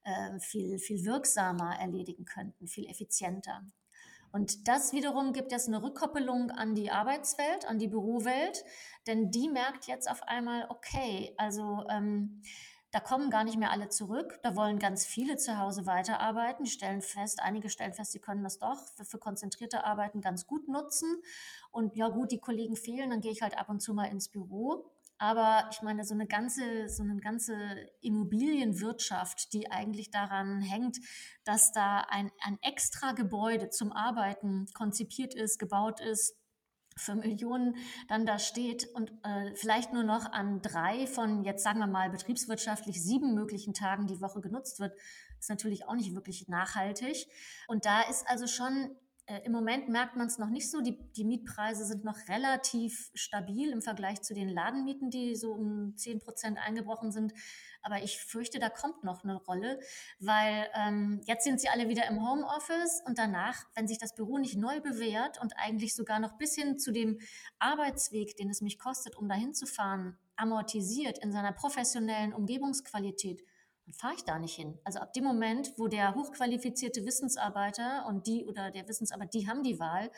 äh, 0.04 0.38
viel, 0.38 0.78
viel 0.78 1.04
wirksamer 1.04 1.78
erledigen 1.78 2.24
könnten, 2.24 2.66
viel 2.66 2.88
effizienter. 2.88 3.64
Und 4.32 4.68
das 4.68 4.92
wiederum 4.92 5.32
gibt 5.32 5.52
jetzt 5.52 5.68
eine 5.68 5.82
Rückkoppelung 5.82 6.50
an 6.50 6.74
die 6.74 6.90
Arbeitswelt, 6.90 7.66
an 7.66 7.78
die 7.78 7.88
Bürowelt, 7.88 8.64
denn 9.06 9.30
die 9.30 9.48
merkt 9.48 9.86
jetzt 9.86 10.10
auf 10.10 10.22
einmal, 10.22 10.66
okay, 10.68 11.34
also 11.36 11.84
ähm, 11.90 12.42
da 12.92 12.98
kommen 12.98 13.30
gar 13.30 13.44
nicht 13.44 13.56
mehr 13.56 13.70
alle 13.70 13.88
zurück. 13.88 14.40
Da 14.42 14.56
wollen 14.56 14.78
ganz 14.78 15.06
viele 15.06 15.36
zu 15.36 15.58
Hause 15.58 15.86
weiterarbeiten. 15.86 16.64
Die 16.64 16.70
stellen 16.70 17.02
fest, 17.02 17.40
einige 17.40 17.68
stellen 17.68 17.92
fest, 17.92 18.12
sie 18.12 18.18
können 18.18 18.42
das 18.42 18.58
doch 18.58 18.84
für, 18.96 19.04
für 19.04 19.18
konzentrierte 19.18 19.84
Arbeiten 19.84 20.20
ganz 20.20 20.46
gut 20.46 20.66
nutzen. 20.68 21.22
Und 21.70 21.96
ja 21.96 22.08
gut, 22.08 22.32
die 22.32 22.40
Kollegen 22.40 22.76
fehlen, 22.76 23.10
dann 23.10 23.20
gehe 23.20 23.30
ich 23.30 23.42
halt 23.42 23.56
ab 23.56 23.68
und 23.68 23.80
zu 23.80 23.94
mal 23.94 24.06
ins 24.06 24.28
Büro. 24.28 24.90
Aber 25.20 25.68
ich 25.70 25.82
meine, 25.82 26.02
so 26.02 26.14
eine 26.14 26.26
ganze, 26.26 26.88
so 26.88 27.02
eine 27.02 27.20
ganze 27.20 27.54
Immobilienwirtschaft, 28.00 29.52
die 29.52 29.70
eigentlich 29.70 30.10
daran 30.10 30.62
hängt, 30.62 30.96
dass 31.44 31.72
da 31.72 32.06
ein, 32.08 32.30
ein 32.42 32.58
extra 32.62 33.12
Gebäude 33.12 33.68
zum 33.68 33.92
Arbeiten 33.92 34.66
konzipiert 34.72 35.34
ist, 35.34 35.58
gebaut 35.58 36.00
ist, 36.00 36.38
für 36.96 37.14
Millionen 37.14 37.76
dann 38.08 38.24
da 38.24 38.38
steht 38.38 38.86
und 38.94 39.12
äh, 39.22 39.54
vielleicht 39.54 39.92
nur 39.92 40.04
noch 40.04 40.32
an 40.32 40.62
drei 40.62 41.06
von 41.06 41.44
jetzt 41.44 41.62
sagen 41.62 41.80
wir 41.80 41.86
mal 41.86 42.10
betriebswirtschaftlich 42.10 43.02
sieben 43.02 43.34
möglichen 43.34 43.74
Tagen 43.74 44.06
die 44.06 44.20
Woche 44.20 44.40
genutzt 44.40 44.80
wird, 44.80 44.94
ist 45.38 45.50
natürlich 45.50 45.86
auch 45.86 45.94
nicht 45.94 46.14
wirklich 46.14 46.48
nachhaltig. 46.48 47.26
Und 47.68 47.84
da 47.84 48.02
ist 48.02 48.26
also 48.28 48.46
schon 48.46 48.96
Äh, 49.30 49.42
Im 49.44 49.52
Moment 49.52 49.88
merkt 49.88 50.16
man 50.16 50.26
es 50.26 50.38
noch 50.38 50.50
nicht 50.50 50.70
so. 50.70 50.80
Die, 50.80 50.98
die, 51.12 51.24
Mietpreise 51.24 51.84
sind 51.84 52.04
noch 52.04 52.16
relativ 52.28 53.10
stabil 53.14 53.70
im 53.70 53.80
Vergleich 53.80 54.22
zu 54.22 54.34
den 54.34 54.48
Ladenmieten, 54.48 55.10
die 55.10 55.36
so 55.36 55.52
um 55.52 55.96
10 55.96 56.20
Prozent 56.20 56.58
eingebrochen 56.58 57.12
sind. 57.12 57.32
Aber 57.82 58.02
ich 58.02 58.18
fürchte, 58.18 58.58
da 58.58 58.68
kommt 58.68 59.04
noch 59.04 59.22
eine 59.22 59.36
Rolle, 59.36 59.78
weil 60.18 60.68
ähm, 60.74 61.20
jetzt 61.26 61.44
sind 61.44 61.60
sie 61.60 61.68
alle 61.68 61.88
wieder 61.88 62.08
im 62.08 62.28
Homeoffice 62.28 63.02
und 63.06 63.18
danach, 63.18 63.64
wenn 63.74 63.88
sich 63.88 63.98
das 63.98 64.14
Büro 64.14 64.38
nicht 64.38 64.56
neu 64.56 64.80
bewährt 64.80 65.40
und 65.40 65.54
eigentlich 65.56 65.94
sogar 65.94 66.18
noch 66.18 66.36
bis 66.36 66.56
hin 66.56 66.78
zu 66.78 66.92
dem 66.92 67.20
Arbeitsweg, 67.58 68.36
den 68.36 68.50
es 68.50 68.60
mich 68.60 68.78
kostet, 68.78 69.16
um 69.16 69.28
dahin 69.28 69.54
zu 69.54 69.66
fahren, 69.66 70.18
amortisiert 70.36 71.18
in 71.18 71.32
seiner 71.32 71.52
professionellen 71.52 72.32
Umgebungsqualität, 72.32 73.42
fahre 73.92 74.14
ich 74.14 74.24
da 74.24 74.38
nicht 74.38 74.54
hin. 74.54 74.78
Also 74.84 74.98
ab 74.98 75.12
dem 75.12 75.24
Moment, 75.24 75.72
wo 75.76 75.88
der 75.88 76.14
hochqualifizierte 76.14 77.04
Wissensarbeiter 77.04 78.06
und 78.06 78.26
die 78.26 78.44
oder 78.44 78.70
der 78.70 78.88
Wissensarbeiter, 78.88 79.30
die 79.30 79.48
haben 79.48 79.62
die 79.62 79.78
Wahl, 79.78 80.10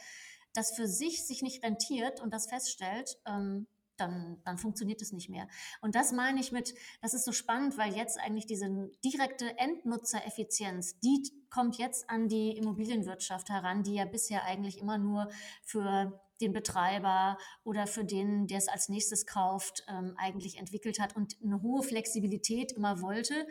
das 0.55 0.75
für 0.75 0.87
sich 0.87 1.27
sich 1.27 1.43
nicht 1.43 1.65
rentiert 1.65 2.21
und 2.21 2.33
das 2.33 2.49
feststellt, 2.49 3.19
ähm, 3.27 3.67
dann, 3.97 4.41
dann 4.45 4.59
funktioniert 4.59 5.01
es 5.03 5.13
nicht 5.13 5.29
mehr. 5.29 5.47
Und 5.81 5.95
das 5.95 6.13
meine 6.13 6.41
ich 6.41 6.51
mit, 6.53 6.75
das 7.01 7.15
ist 7.15 7.25
so 7.25 7.33
spannend, 7.33 7.79
weil 7.79 7.95
jetzt 7.95 8.19
eigentlich 8.19 8.47
diese 8.47 8.91
direkte 9.05 9.57
Endnutzereffizienz, 9.59 10.99
die 11.01 11.23
kommt 11.51 11.79
jetzt 11.79 12.09
an 12.11 12.29
die 12.29 12.57
Immobilienwirtschaft 12.57 13.49
heran, 13.51 13.83
die 13.83 13.95
ja 13.95 14.05
bisher 14.05 14.45
eigentlich 14.45 14.79
immer 14.79 14.99
nur 14.99 15.29
für 15.63 16.21
den 16.43 16.53
Betreiber 16.53 17.39
oder 17.65 17.87
für 17.87 18.05
den, 18.05 18.47
der 18.47 18.59
es 18.59 18.69
als 18.69 18.89
nächstes 18.89 19.27
kauft, 19.27 19.85
ähm, 19.89 20.15
eigentlich 20.19 20.59
entwickelt 20.59 21.01
hat 21.01 21.17
und 21.17 21.37
eine 21.43 21.63
hohe 21.63 21.83
Flexibilität 21.83 22.73
immer 22.73 23.01
wollte. 23.01 23.47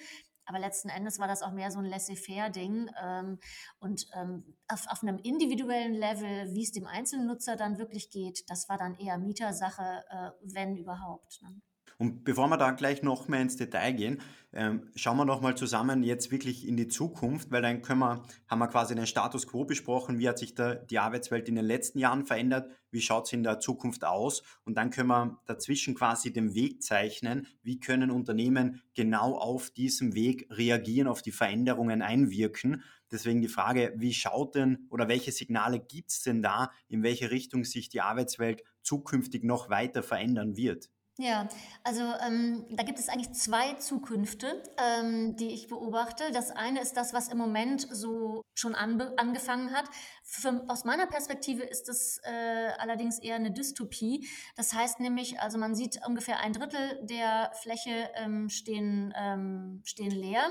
Aber 0.46 0.60
letzten 0.60 0.90
Endes 0.90 1.20
war 1.20 1.28
das 1.28 1.44
auch 1.44 1.54
mehr 1.54 1.72
so 1.72 1.80
ein 1.80 1.86
laissez-faire-Ding. 1.86 2.90
Ähm, 3.02 3.40
und 3.80 4.08
ähm, 4.14 4.58
auf, 4.68 4.86
auf, 4.88 5.02
einem 5.02 5.18
individuellen 5.18 5.94
Level, 5.94 6.54
wie 6.54 6.64
es 6.64 6.72
dem 6.72 6.88
Einzelnutzer 6.88 7.56
dann 7.56 7.78
wirklich 7.78 8.10
geht, 8.10 8.44
das 8.50 8.68
war 8.68 8.78
dann 8.78 8.96
eher 8.96 9.18
Mietersache, 9.18 10.04
äh, 10.10 10.32
wenn 10.42 10.76
überhaupt. 10.76 11.42
Ne? 11.42 11.62
Und 12.02 12.24
bevor 12.24 12.48
wir 12.48 12.58
da 12.58 12.72
gleich 12.72 13.04
noch 13.04 13.28
mehr 13.28 13.42
ins 13.42 13.58
Detail 13.58 13.92
gehen, 13.92 14.22
ähm, 14.54 14.90
schauen 14.96 15.18
wir 15.18 15.26
noch 15.26 15.40
mal 15.40 15.56
zusammen 15.56 16.02
jetzt 16.02 16.32
wirklich 16.32 16.68
in 16.68 16.76
die 16.76 16.88
Zukunft, 16.88 17.52
weil 17.52 17.62
dann 17.62 17.84
können 17.84 18.00
wir, 18.00 18.24
haben 18.48 18.58
wir 18.58 18.68
quasi 18.70 18.96
den 18.96 19.06
Status 19.06 19.46
quo 19.46 19.66
besprochen, 19.66 20.18
wie 20.18 20.28
hat 20.28 20.40
sich 20.40 20.56
da 20.56 20.74
die 20.74 20.98
Arbeitswelt 20.98 21.48
in 21.48 21.54
den 21.54 21.64
letzten 21.64 22.00
Jahren 22.00 22.26
verändert, 22.26 22.72
wie 22.90 23.02
schaut 23.02 23.28
es 23.28 23.34
in 23.34 23.44
der 23.44 23.60
Zukunft 23.60 24.04
aus 24.04 24.42
und 24.66 24.80
dann 24.80 24.90
können 24.90 25.10
wir 25.10 25.40
dazwischen 25.46 25.94
quasi 25.94 26.34
den 26.34 26.56
Weg 26.56 26.82
zeichnen, 26.82 27.46
wie 27.62 27.80
können 27.80 28.10
Unternehmen 28.10 28.82
genau 28.96 29.36
auf 29.36 29.70
diesem 29.70 30.16
Weg 30.16 30.48
reagieren, 30.50 31.08
auf 31.08 31.22
die 31.22 31.32
Veränderungen 31.32 32.02
einwirken. 32.02 32.82
Deswegen 33.12 33.42
die 33.42 33.48
Frage, 33.48 33.94
wie 33.96 34.16
schaut 34.16 34.56
denn 34.56 34.88
oder 34.90 35.08
welche 35.08 35.32
Signale 35.32 35.80
gibt 35.80 36.10
es 36.10 36.24
denn 36.24 36.42
da, 36.42 36.72
in 36.88 37.04
welche 37.04 37.30
Richtung 37.30 37.64
sich 37.64 37.90
die 37.90 38.02
Arbeitswelt 38.02 38.64
zukünftig 38.82 39.44
noch 39.44 39.70
weiter 39.70 40.02
verändern 40.02 40.58
wird? 40.58 40.90
Ja, 41.22 41.48
also 41.84 42.02
ähm, 42.26 42.66
da 42.72 42.82
gibt 42.82 42.98
es 42.98 43.08
eigentlich 43.08 43.32
zwei 43.34 43.74
Zukünfte, 43.76 44.64
ähm, 44.78 45.36
die 45.36 45.50
ich 45.50 45.68
beobachte. 45.68 46.32
Das 46.32 46.50
eine 46.50 46.82
ist 46.82 46.98
das, 46.98 47.14
was 47.14 47.28
im 47.28 47.38
Moment 47.38 47.88
so 47.92 48.42
schon 48.56 48.74
angefangen 48.74 49.72
hat. 49.72 49.86
Für, 50.34 50.64
aus 50.70 50.86
meiner 50.86 51.08
Perspektive 51.08 51.64
ist 51.64 51.90
es 51.90 52.20
äh, 52.24 52.70
allerdings 52.78 53.20
eher 53.20 53.36
eine 53.36 53.52
Dystopie. 53.52 54.30
Das 54.56 54.74
heißt 54.74 55.02
nämlich, 55.02 55.42
also 55.42 55.58
man 55.58 55.76
sieht 55.76 56.00
ungefähr 56.08 56.40
ein 56.40 56.54
Drittel 56.54 57.00
der 57.04 57.52
Fläche 57.62 58.10
ähm, 58.16 58.48
stehen, 58.48 59.14
ähm, 59.18 59.82
stehen 59.84 60.12
leer. 60.12 60.50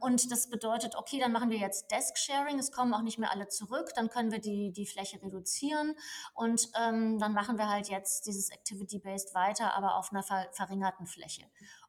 Und 0.00 0.30
das 0.30 0.50
bedeutet, 0.50 0.96
okay, 0.96 1.18
dann 1.18 1.32
machen 1.32 1.48
wir 1.48 1.56
jetzt 1.56 1.90
Desk-Sharing, 1.90 2.58
es 2.58 2.70
kommen 2.70 2.92
auch 2.92 3.00
nicht 3.00 3.18
mehr 3.18 3.32
alle 3.32 3.48
zurück, 3.48 3.88
dann 3.94 4.10
können 4.10 4.30
wir 4.30 4.38
die, 4.38 4.70
die 4.70 4.84
Fläche 4.84 5.22
reduzieren 5.22 5.94
und 6.34 6.68
ähm, 6.78 7.18
dann 7.18 7.32
machen 7.32 7.56
wir 7.56 7.70
halt 7.70 7.88
jetzt 7.88 8.26
dieses 8.26 8.50
Activity-Based 8.50 9.34
weiter, 9.34 9.74
aber 9.74 9.96
auf 9.96 10.12
einer 10.12 10.22
ver 10.22 10.46
verringerten 10.52 11.06
Fläche. 11.06 11.46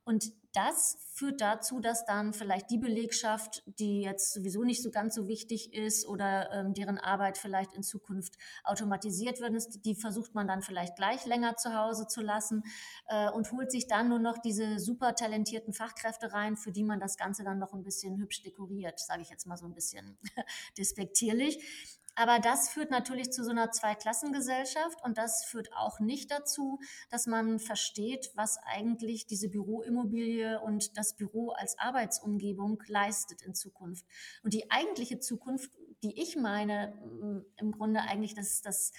Und 0.08 0.32
das 0.54 0.98
führt 1.14 1.42
dazu, 1.42 1.82
dass 1.82 2.06
dann 2.06 2.32
vielleicht 2.32 2.70
die 2.70 2.78
Belegschaft, 2.78 3.62
die 3.66 4.04
jetzt 4.04 4.34
sowieso 4.34 4.64
nicht 4.64 4.82
so 4.82 4.90
ganz 4.90 5.14
so 5.14 5.28
wichtig 5.28 5.74
ist 5.74 6.08
oder 6.08 6.50
ähm, 6.54 6.74
deren 6.74 6.98
Arbeit 6.98 7.38
vielleicht 7.38 7.74
in 7.74 7.84
Zukunft 7.84 8.38
automatisiert 8.64 9.42
wird, 9.42 9.84
die 9.84 9.96
versucht 9.96 10.34
man 10.34 10.48
dann 10.48 10.62
vielleicht 10.62 10.96
gleich 10.96 11.26
länger 11.26 11.58
zu 11.58 11.74
Hause 11.74 12.08
zu 12.08 12.22
lassen 12.22 12.64
äh, 13.08 13.30
und 13.32 13.52
holt 13.52 13.70
sich 13.70 13.88
dann 13.88 14.08
nur 14.08 14.20
noch 14.20 14.38
diese 14.38 14.80
super 14.80 15.14
talentierten 15.14 15.74
Fachkräfte 15.74 16.32
rein, 16.32 16.56
für 16.56 16.72
die 16.72 16.86
man 16.86 17.02
das 17.02 17.18
Ganze 17.18 17.44
dann 17.44 17.60
noch 17.60 17.74
ein 17.74 17.84
bisschen 17.84 18.18
hübsch 18.18 18.44
dekoriert, 18.44 18.98
sage 19.02 19.24
ich 19.24 19.30
jetzt 19.30 19.46
mal 19.46 19.58
so 19.58 19.66
ein 19.66 19.74
bisschen 19.74 20.18
despektierlich. 20.78 21.97
Aber 22.18 22.40
das 22.40 22.70
führt 22.70 22.90
natürlich 22.90 23.32
zu 23.32 23.44
so 23.44 23.52
einer 23.52 23.70
Zweiklassengesellschaft 23.70 25.04
und 25.04 25.20
das 25.20 25.46
führt 25.46 25.72
auch 25.74 26.00
nicht 26.00 26.32
dazu, 26.32 26.80
dass 27.12 27.28
man 27.28 27.60
versteht, 27.60 28.32
was 28.34 28.58
eigentlich 28.66 29.28
diese 29.28 29.50
Büroimmobilie 29.50 30.60
und 30.60 30.98
das 30.98 31.16
Büro 31.16 31.52
als 31.52 31.78
Arbeitsumgebung 31.78 32.82
leistet 32.88 33.44
in 33.44 33.54
Zukunft. 33.54 34.04
Und 34.42 34.56
die 34.56 34.72
eigentliche 34.72 35.20
Zukunft, 35.20 35.70
die 36.02 36.20
ich 36.20 36.36
meine, 36.36 36.96
mm, 37.06 37.46
im 37.58 37.72
Grunde 37.72 38.02
eigentlich 38.02 38.34
das, 38.34 38.64
das, 38.64 38.94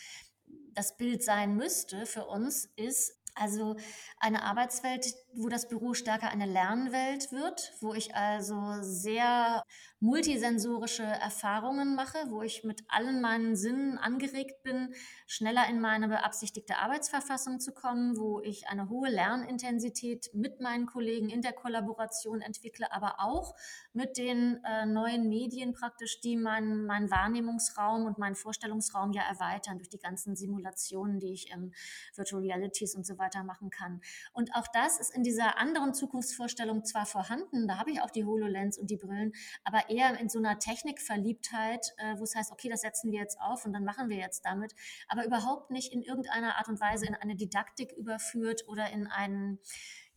das 0.75 0.97
Bild 0.97 1.25
sein 1.25 1.57
müsste 1.57 2.07
für 2.07 2.25
uns, 2.25 2.67
ist 2.77 3.19
also 3.35 3.75
eine 4.19 4.45
Arbeitswelt, 4.45 5.13
wo 5.39 5.49
das 5.49 5.69
Büro 5.69 5.95
stärker 5.95 6.31
eine 6.31 6.47
Lernwelt 6.47 7.31
wird, 7.31 7.73
wo 7.81 7.95
ich 7.95 8.15
also 8.15 8.61
sehr 8.81 9.63
multisensorische 10.01 11.05
Erfahrungen 11.05 11.95
mache, 11.95 12.19
wo 12.29 12.43
ich 12.43 12.65
mit 12.65 12.83
allen 12.89 13.21
meinen 13.21 13.55
Sinnen 13.55 13.99
angeregt 13.99 14.63
bin, 14.65 14.95
schneller 15.27 15.69
in 15.69 15.81
meine 15.81 16.09
beabsichtigte 16.09 16.79
Arbeitsverfassung 16.79 17.61
zu 17.61 17.73
kommen, 17.73 18.17
wo 18.17 18.41
ich 18.41 18.69
eine 18.69 18.89
hohe 18.89 19.11
Lernintensität 19.11 20.31
mit 20.35 20.61
meinen 20.61 20.87
Kollegen 20.87 21.29
in 21.29 21.43
der 21.43 21.53
Kollaboration 21.53 22.41
entwickle, 22.41 22.93
aber 22.93 23.17
auch 23.19 23.55
mit 23.93 24.19
den 24.19 24.63
äh, 24.65 24.87
neuen 24.87 25.29
Medien 25.29 25.73
praktisch, 25.73 26.21
die 26.21 26.37
meinen 26.37 26.85
mein 26.87 27.11
Wahrnehmungsraum 27.11 28.07
und 28.07 28.19
meinen 28.19 28.37
Vorstellungsraum 28.37 29.13
ja 29.13 29.23
erweitern 29.23 29.79
durch 29.79 29.89
die 29.89 29.99
ganzen 29.99 30.35
Simulationen, 30.35 31.21
die 31.21 31.33
ich 31.33 31.51
im 31.51 31.73
Virtual 32.15 32.43
Realities 32.43 32.97
und 32.97 33.07
so 33.07 33.19
weiter 33.19 33.45
machen 33.45 33.71
kann. 33.71 34.01
Und 34.33 34.55
auch 34.55 34.67
das 34.73 34.99
ist 34.99 35.15
in 35.15 35.25
dieser 35.29 35.59
anderen 35.59 35.93
Zukunftsvorstellung 35.93 36.87
zwar 36.87 37.05
vorhanden, 37.05 37.69
da 37.69 37.77
habe 37.77 37.91
ich 37.91 38.01
auch 38.01 38.11
die 38.11 38.25
HoloLens 38.25 38.79
und 38.79 38.89
die 38.89 38.97
Brillen, 38.97 39.33
aber 39.63 39.91
eher 39.91 40.19
in 40.19 40.31
so 40.31 40.39
einer 40.39 40.59
Technikverliebtheit, 40.59 41.93
äh, 41.99 42.19
wo 42.19 42.25
es 42.25 42.35
heißt, 42.35 42.51
okay, 42.51 42.71
das 42.71 42.81
setzen 42.81 43.13
wir 43.13 43.21
jetzt 43.21 43.39
auf 43.39 43.67
und 43.67 43.75
dann 43.75 43.85
machen 43.85 44.09
wir 44.09 44.17
jetzt 44.17 44.47
damit, 44.47 44.75
aber 45.07 45.27
überhaupt 45.27 45.71
nicht 45.71 45.93
in 45.93 46.03
irgendeiner 46.03 46.57
Art 46.57 46.69
und 46.69 46.81
Weise 46.81 47.07
in 47.07 47.15
eine 47.15 47.37
Didaktik 47.37 47.93
überführt 47.93 48.65
oder 48.69 48.91
in 48.91 49.07
einen 49.07 49.59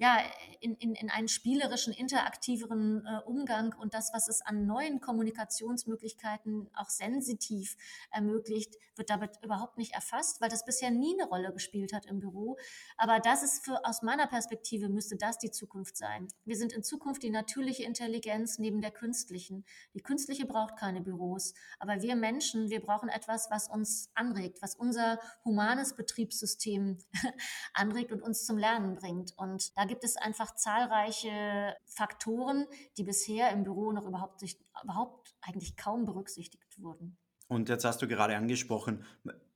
ja, 0.02 0.18
in, 0.62 0.74
in, 0.78 0.96
in 0.96 1.12
einen 1.12 1.28
spielerischen, 1.28 1.94
interaktiveren 1.94 3.06
äh, 3.06 3.20
Umgang 3.28 3.76
und 3.80 3.94
das, 3.94 4.12
was 4.14 4.28
es 4.28 4.42
an 4.42 4.66
neuen 4.66 5.00
Kommunikationsmöglichkeiten 5.00 6.72
auch 6.74 6.90
sensitiv 6.90 7.78
ermöglicht, 8.10 8.74
wird 8.96 9.12
damit 9.12 9.38
überhaupt 9.44 9.78
nicht 9.78 9.94
erfasst, 9.94 10.42
weil 10.42 10.50
das 10.50 10.66
bisher 10.66 10.90
nie 10.90 11.14
eine 11.14 11.30
Rolle 11.30 11.54
gespielt 11.54 11.94
hat 11.94 12.08
im 12.08 12.20
Büro. 12.20 12.58
Aber 12.98 13.20
das 13.20 13.44
ist 13.44 13.64
für, 13.64 13.86
aus 13.86 14.02
meiner 14.02 14.26
Perspektive 14.26 14.90
müsste 14.90 15.18
das 15.18 15.38
die 15.38 15.52
Zukunft 15.52 15.96
sein. 15.98 16.28
Wir 16.46 16.58
sind 16.58 16.74
in 16.74 16.82
Zukunft 16.82 17.22
die 17.22 17.30
natürliche 17.30 17.84
Intelligenz 17.84 18.58
neben 18.58 18.82
der 18.82 18.92
künstlichen. 18.92 19.66
Die 19.94 20.02
künstliche 20.02 20.48
braucht 20.48 20.78
keine 20.78 21.02
Büros, 21.02 21.54
aber 21.78 22.02
wir 22.02 22.16
Menschen, 22.16 22.72
wir 22.72 22.82
brauchen 22.82 23.10
etwas, 23.10 23.52
was 23.52 23.68
uns 23.68 24.10
anregt, 24.16 24.64
was 24.64 24.76
unser 24.76 25.20
humanes 25.46 25.96
Betriebssystem 25.96 26.98
anregt 27.76 28.12
und 28.12 28.24
uns 28.24 28.48
zum 28.48 28.58
Lernen 28.58 28.96
bringt. 28.96 29.38
Und 29.38 29.78
da 29.78 29.91
gibt 29.92 30.06
es 30.06 30.16
einfach 30.16 30.56
zahlreiche 30.56 31.76
Faktoren, 31.86 32.66
die 32.96 33.04
bisher 33.04 33.52
im 33.52 33.66
Büro 33.66 33.92
noch 33.92 34.06
überhaupt, 34.06 34.42
nicht, 34.42 34.58
überhaupt 34.82 35.36
eigentlich 35.42 35.76
kaum 35.76 36.06
berücksichtigt 36.06 36.82
wurden. 36.82 37.18
Und 37.50 37.68
jetzt 37.68 37.84
hast 37.84 38.02
du 38.02 38.08
gerade 38.08 38.38
angesprochen, 38.38 39.04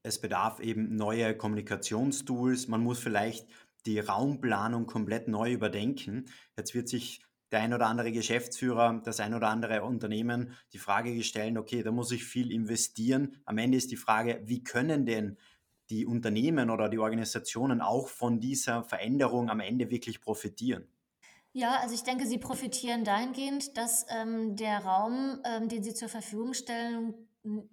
es 0.04 0.20
bedarf 0.20 0.60
eben 0.60 0.98
neue 0.98 1.38
Kommunikationstools. 1.38 2.68
Man 2.68 2.84
muss 2.84 3.00
vielleicht 3.00 3.48
die 3.86 3.98
Raumplanung 3.98 4.88
komplett 4.88 5.30
neu 5.30 5.54
überdenken. 5.54 6.26
Jetzt 6.58 6.76
wird 6.76 6.90
sich 6.90 7.24
der 7.54 7.62
ein 7.62 7.74
oder 7.74 7.88
andere 7.88 8.12
Geschäftsführer, 8.12 9.02
das 9.06 9.22
ein 9.22 9.34
oder 9.34 9.48
andere 9.48 9.84
Unternehmen 9.84 10.52
die 10.74 10.80
Frage 10.80 11.16
gestellt, 11.16 11.58
okay, 11.58 11.82
da 11.82 11.92
muss 11.94 12.12
ich 12.12 12.26
viel 12.26 12.52
investieren. 12.52 13.38
Am 13.46 13.58
Ende 13.58 13.78
ist 13.78 13.90
die 13.90 13.96
Frage, 13.96 14.42
wie 14.44 14.66
können 14.66 15.06
denn 15.06 15.38
die 15.90 16.06
Unternehmen 16.06 16.70
oder 16.70 16.90
die 16.90 17.00
Organisationen 17.00 17.82
auch 17.82 18.08
von 18.08 18.40
dieser 18.40 18.84
Veränderung 18.84 19.50
am 19.50 19.60
Ende 19.60 19.90
wirklich 19.90 20.22
profitieren? 20.22 20.88
Ja, 21.54 21.80
also 21.82 21.96
ich 21.96 22.04
denke, 22.04 22.28
sie 22.28 22.38
profitieren 22.38 23.06
dahingehend, 23.06 23.78
dass 23.78 24.06
ähm, 24.10 24.58
der 24.58 24.80
Raum, 24.80 25.40
ähm, 25.46 25.70
den 25.70 25.84
sie 25.84 25.94
zur 25.94 26.10
Verfügung 26.10 26.54
stellen, 26.54 27.14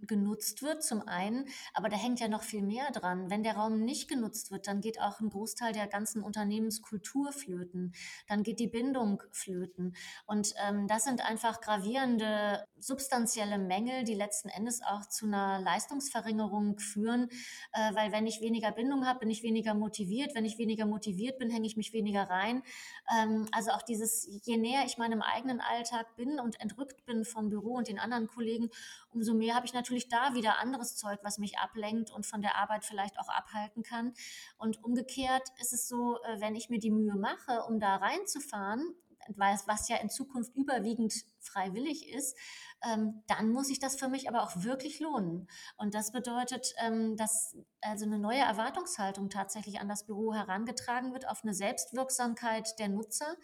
genutzt 0.02 0.62
wird, 0.62 0.82
zum 0.82 1.06
einen, 1.08 1.46
aber 1.74 1.88
da 1.88 1.96
hängt 1.96 2.20
ja 2.20 2.28
noch 2.28 2.42
viel 2.42 2.62
mehr 2.62 2.90
dran. 2.90 3.30
Wenn 3.30 3.42
der 3.42 3.56
Raum 3.56 3.80
nicht 3.80 4.08
genutzt 4.08 4.50
wird, 4.50 4.66
dann 4.66 4.80
geht 4.80 5.00
auch 5.00 5.20
ein 5.20 5.30
Großteil 5.30 5.72
der 5.72 5.86
ganzen 5.86 6.22
Unternehmenskultur 6.22 7.32
flöten, 7.32 7.92
dann 8.28 8.42
geht 8.42 8.60
die 8.60 8.68
Bindung 8.68 9.22
flöten. 9.30 9.96
Und 10.26 10.54
ähm, 10.66 10.86
das 10.88 11.04
sind 11.04 11.24
einfach 11.28 11.60
gravierende 11.60 12.64
substanzielle 12.78 13.58
Mängel, 13.58 14.04
die 14.04 14.14
letzten 14.14 14.48
Endes 14.48 14.82
auch 14.82 15.06
zu 15.06 15.26
einer 15.26 15.60
Leistungsverringerung 15.60 16.78
führen, 16.78 17.28
äh, 17.72 17.94
weil 17.94 18.12
wenn 18.12 18.26
ich 18.26 18.40
weniger 18.40 18.72
Bindung 18.72 19.06
habe, 19.06 19.20
bin 19.20 19.30
ich 19.30 19.42
weniger 19.42 19.74
motiviert. 19.74 20.34
Wenn 20.34 20.44
ich 20.44 20.58
weniger 20.58 20.86
motiviert 20.86 21.38
bin, 21.38 21.50
hänge 21.50 21.66
ich 21.66 21.76
mich 21.76 21.92
weniger 21.92 22.24
rein. 22.24 22.62
Ähm, 23.16 23.46
also 23.52 23.70
auch 23.70 23.82
dieses, 23.82 24.28
je 24.44 24.56
näher 24.56 24.84
ich 24.84 24.98
meinem 24.98 25.22
eigenen 25.22 25.60
Alltag 25.60 26.16
bin 26.16 26.40
und 26.40 26.60
entrückt 26.60 27.04
bin 27.06 27.24
vom 27.24 27.48
Büro 27.48 27.74
und 27.74 27.88
den 27.88 27.98
anderen 27.98 28.26
Kollegen, 28.26 28.70
umso 29.10 29.34
mehr 29.34 29.54
habe 29.54 29.61
ich 29.66 29.74
natürlich 29.74 30.08
da 30.08 30.34
wieder 30.34 30.58
anderes 30.58 30.96
Zeug, 30.96 31.20
was 31.22 31.38
mich 31.38 31.58
ablenkt 31.58 32.10
und 32.10 32.26
von 32.26 32.42
der 32.42 32.56
Arbeit 32.56 32.84
vielleicht 32.84 33.18
auch 33.18 33.28
abhalten 33.28 33.82
kann. 33.82 34.14
Und 34.58 34.82
umgekehrt 34.84 35.48
ist 35.60 35.72
es 35.72 35.88
so, 35.88 36.18
äh, 36.22 36.40
wenn 36.40 36.54
ich 36.54 36.68
mir 36.68 36.78
die 36.78 36.90
Mühe 36.90 37.16
mache, 37.16 37.62
um 37.68 37.80
da 37.80 37.96
reinzufahren, 37.96 38.94
was 39.36 39.88
ja 39.88 39.96
in 39.96 40.10
Zukunft 40.10 40.54
überwiegend 40.56 41.14
freiwillig 41.40 42.08
ist, 42.08 42.36
ähm, 42.82 43.22
dann 43.26 43.50
muss 43.50 43.70
ich 43.70 43.78
das 43.78 43.96
für 43.96 44.08
mich 44.08 44.28
aber 44.28 44.42
auch 44.42 44.64
wirklich 44.64 45.00
lohnen. 45.00 45.48
Und 45.76 45.94
das 45.94 46.12
bedeutet, 46.12 46.74
ähm, 46.78 47.16
dass 47.16 47.56
also 47.80 48.04
eine 48.04 48.18
neue 48.18 48.40
Erwartungshaltung 48.40 49.30
tatsächlich 49.30 49.80
an 49.80 49.88
das 49.88 50.06
Büro 50.06 50.34
herangetragen 50.34 51.12
wird, 51.12 51.28
auf 51.28 51.42
eine 51.42 51.54
Selbstwirksamkeit 51.54 52.78
der 52.78 52.88
Nutzer 52.88 53.36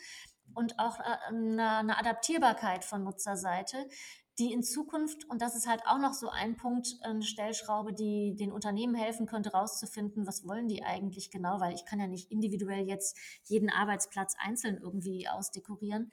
und 0.55 0.79
auch 0.79 0.99
äh, 0.99 1.29
eine 1.29 1.99
Adaptierbarkeit 1.99 2.85
von 2.85 3.05
Nutzerseite, 3.05 3.89
die 4.39 4.53
in 4.53 4.63
Zukunft, 4.63 5.29
und 5.29 5.43
das 5.43 5.57
ist 5.57 5.67
halt 5.67 5.83
auch 5.87 5.99
noch 5.99 6.15
so 6.15 6.29
ein 6.29 6.57
Punkt, 6.57 6.97
eine 7.03 7.23
Stellschraube, 7.23 7.93
die 7.93 8.37
den 8.37 8.53
Unternehmen 8.53 8.95
helfen 8.95 9.27
könnte, 9.27 9.53
rauszufinden, 9.53 10.27
was 10.27 10.47
wollen 10.47 10.69
die 10.69 10.85
eigentlich 10.85 11.31
genau, 11.31 11.61
weil 11.61 11.75
ich 11.75 11.85
kann 11.85 11.99
ja 11.99 12.07
nicht 12.07 12.31
individuell 12.31 12.87
jetzt 12.87 13.17
jeden 13.45 13.71
Arbeitsplatz 13.71 14.35
einzeln 14.39 14.79
irgendwie 14.81 15.29
ausdekorieren. 15.29 16.13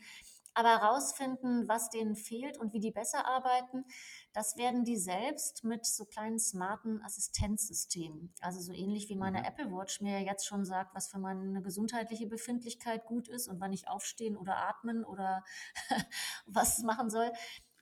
Aber 0.58 0.70
rausfinden, 0.70 1.68
was 1.68 1.90
denen 1.90 2.16
fehlt 2.16 2.58
und 2.58 2.72
wie 2.72 2.80
die 2.80 2.92
besser 2.92 3.28
arbeiten, 3.28 3.84
das 4.32 4.56
werden 4.56 4.86
die 4.86 4.96
selbst 4.96 5.66
mit 5.66 5.86
so 5.86 6.06
kleinen 6.06 6.40
smarten 6.40 7.02
Assistenzsystemen. 7.04 8.34
Also 8.40 8.62
so 8.62 8.72
ähnlich 8.72 9.10
wie 9.10 9.18
meine 9.18 9.40
mhm. 9.40 9.46
Apple 9.46 9.72
Watch 9.72 10.00
mir 10.00 10.22
jetzt 10.22 10.48
schon 10.48 10.64
sagt, 10.64 10.96
was 10.96 11.10
für 11.10 11.20
meine 11.20 11.62
gesundheitliche 11.62 12.26
Befindlichkeit 12.26 13.06
gut 13.06 13.28
ist 13.28 13.50
und 13.50 13.60
wann 13.60 13.74
ich 13.74 13.90
aufstehen 13.90 14.38
oder 14.38 14.56
atmen 14.56 15.04
oder 15.04 15.44
was 16.46 16.80
machen 16.84 17.10
soll. 17.10 17.30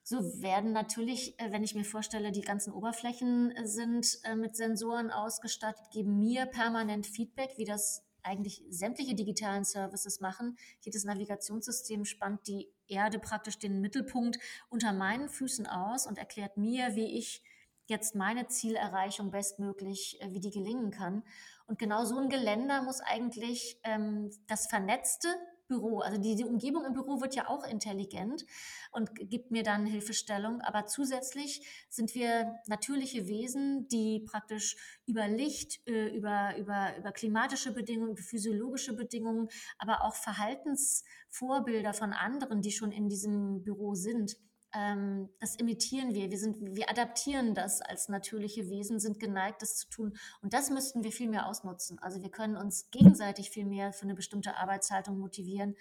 So 0.04 0.42
werden 0.42 0.74
natürlich, 0.74 1.40
äh, 1.40 1.52
wenn 1.52 1.64
ich 1.64 1.76
mir 1.76 1.86
vorstelle, 1.86 2.32
die 2.32 2.42
ganzen 2.42 2.74
Oberflächen 2.74 3.52
äh, 3.52 3.66
sind 3.66 4.20
äh, 4.24 4.36
mit 4.36 4.58
Sensoren 4.58 5.10
ausgestattet, 5.10 5.92
geben 5.92 6.20
mir 6.20 6.46
permanent 6.46 7.08
Feedback, 7.08 7.52
wie 7.58 7.64
das 7.64 8.04
eigentlich 8.22 8.64
sämtliche 8.70 9.16
digitalen 9.16 9.64
Services 9.64 10.20
machen. 10.20 10.58
Jedes 10.82 11.06
Navigationssystem 11.06 12.04
spannt 12.06 12.48
die 12.48 12.70
Erde 12.88 13.20
praktisch 13.20 13.60
den 13.60 13.80
Mittelpunkt 13.80 14.40
unter 14.70 14.94
meinen 14.94 15.30
Füßen 15.30 15.68
aus 15.68 16.06
und 16.06 16.18
erklärt 16.18 16.58
mir, 16.58 16.96
wie 16.96 17.18
ich 17.18 17.42
jetzt 17.88 18.16
meine 18.16 18.48
Zielerreichung 18.48 19.30
bestmöglich, 19.30 20.20
wie 20.26 20.40
die 20.40 20.52
gelingen 20.52 20.90
kann. 20.90 21.24
Und 21.66 21.80
genau 21.80 22.06
so 22.06 22.18
ein 22.18 22.30
Geländer 22.30 22.82
muss 22.82 23.02
eigentlich 23.02 23.78
ähm, 23.84 24.32
das 24.48 24.68
vernetzte 24.68 25.28
Büro. 25.68 26.00
Also 26.00 26.20
die, 26.20 26.36
die 26.36 26.44
Umgebung 26.44 26.86
im 26.86 26.94
Büro 26.94 27.22
wird 27.22 27.36
ja 27.36 27.48
auch 27.48 27.66
intelligent 27.66 28.46
und 28.92 29.10
gibt 29.16 29.52
mir 29.52 29.64
dann 29.64 29.86
Hilfestellung. 29.86 30.62
Aber 30.62 30.86
zusätzlich 30.86 31.66
sind 31.90 32.14
wir 32.16 32.56
natürliche 32.68 33.28
Wesen, 33.28 33.88
die 33.88 34.26
praktisch 34.30 34.76
über 35.06 35.28
Licht, 35.28 35.86
äh, 35.88 36.16
über, 36.16 36.56
über, 36.58 36.98
über 36.98 37.12
klimatische 37.12 37.74
Bedingungen, 37.74 38.12
über 38.12 38.22
physiologische 38.22 38.94
Bedingungen, 38.94 39.50
aber 39.78 40.04
auch 40.04 40.16
Verhaltensvorbilder 40.16 41.94
von 41.94 42.14
anderen, 42.14 42.62
die 42.62 42.72
schon 42.72 42.92
in 42.92 43.10
diesem 43.10 43.64
Büro 43.64 43.96
sind, 43.96 44.38
ähm, 44.74 45.30
das 45.40 45.56
imitieren 45.56 46.14
wir. 46.14 46.30
Wir, 46.32 46.38
sind, 46.38 46.76
wir 46.76 46.90
adaptieren 46.90 47.54
das 47.54 47.82
als 47.82 48.10
natürliche 48.10 48.70
Wesen, 48.70 49.00
sind 49.00 49.20
geneigt, 49.20 49.62
das 49.62 49.78
zu 49.78 49.90
tun. 49.90 50.18
Und 50.42 50.54
das 50.54 50.70
müssten 50.70 51.04
wir 51.04 51.12
viel 51.12 51.30
mehr 51.30 51.48
ausnutzen. 51.48 52.00
Also 52.00 52.22
wir 52.22 52.30
können 52.30 52.58
uns 52.58 52.90
gegenseitig 52.92 53.50
viel 53.50 53.66
mehr 53.66 53.94
für 53.94 54.04
eine 54.04 54.16
bestimmte 54.16 54.58
Arbeitshaltung 54.58 55.20
motivieren. 55.20 55.76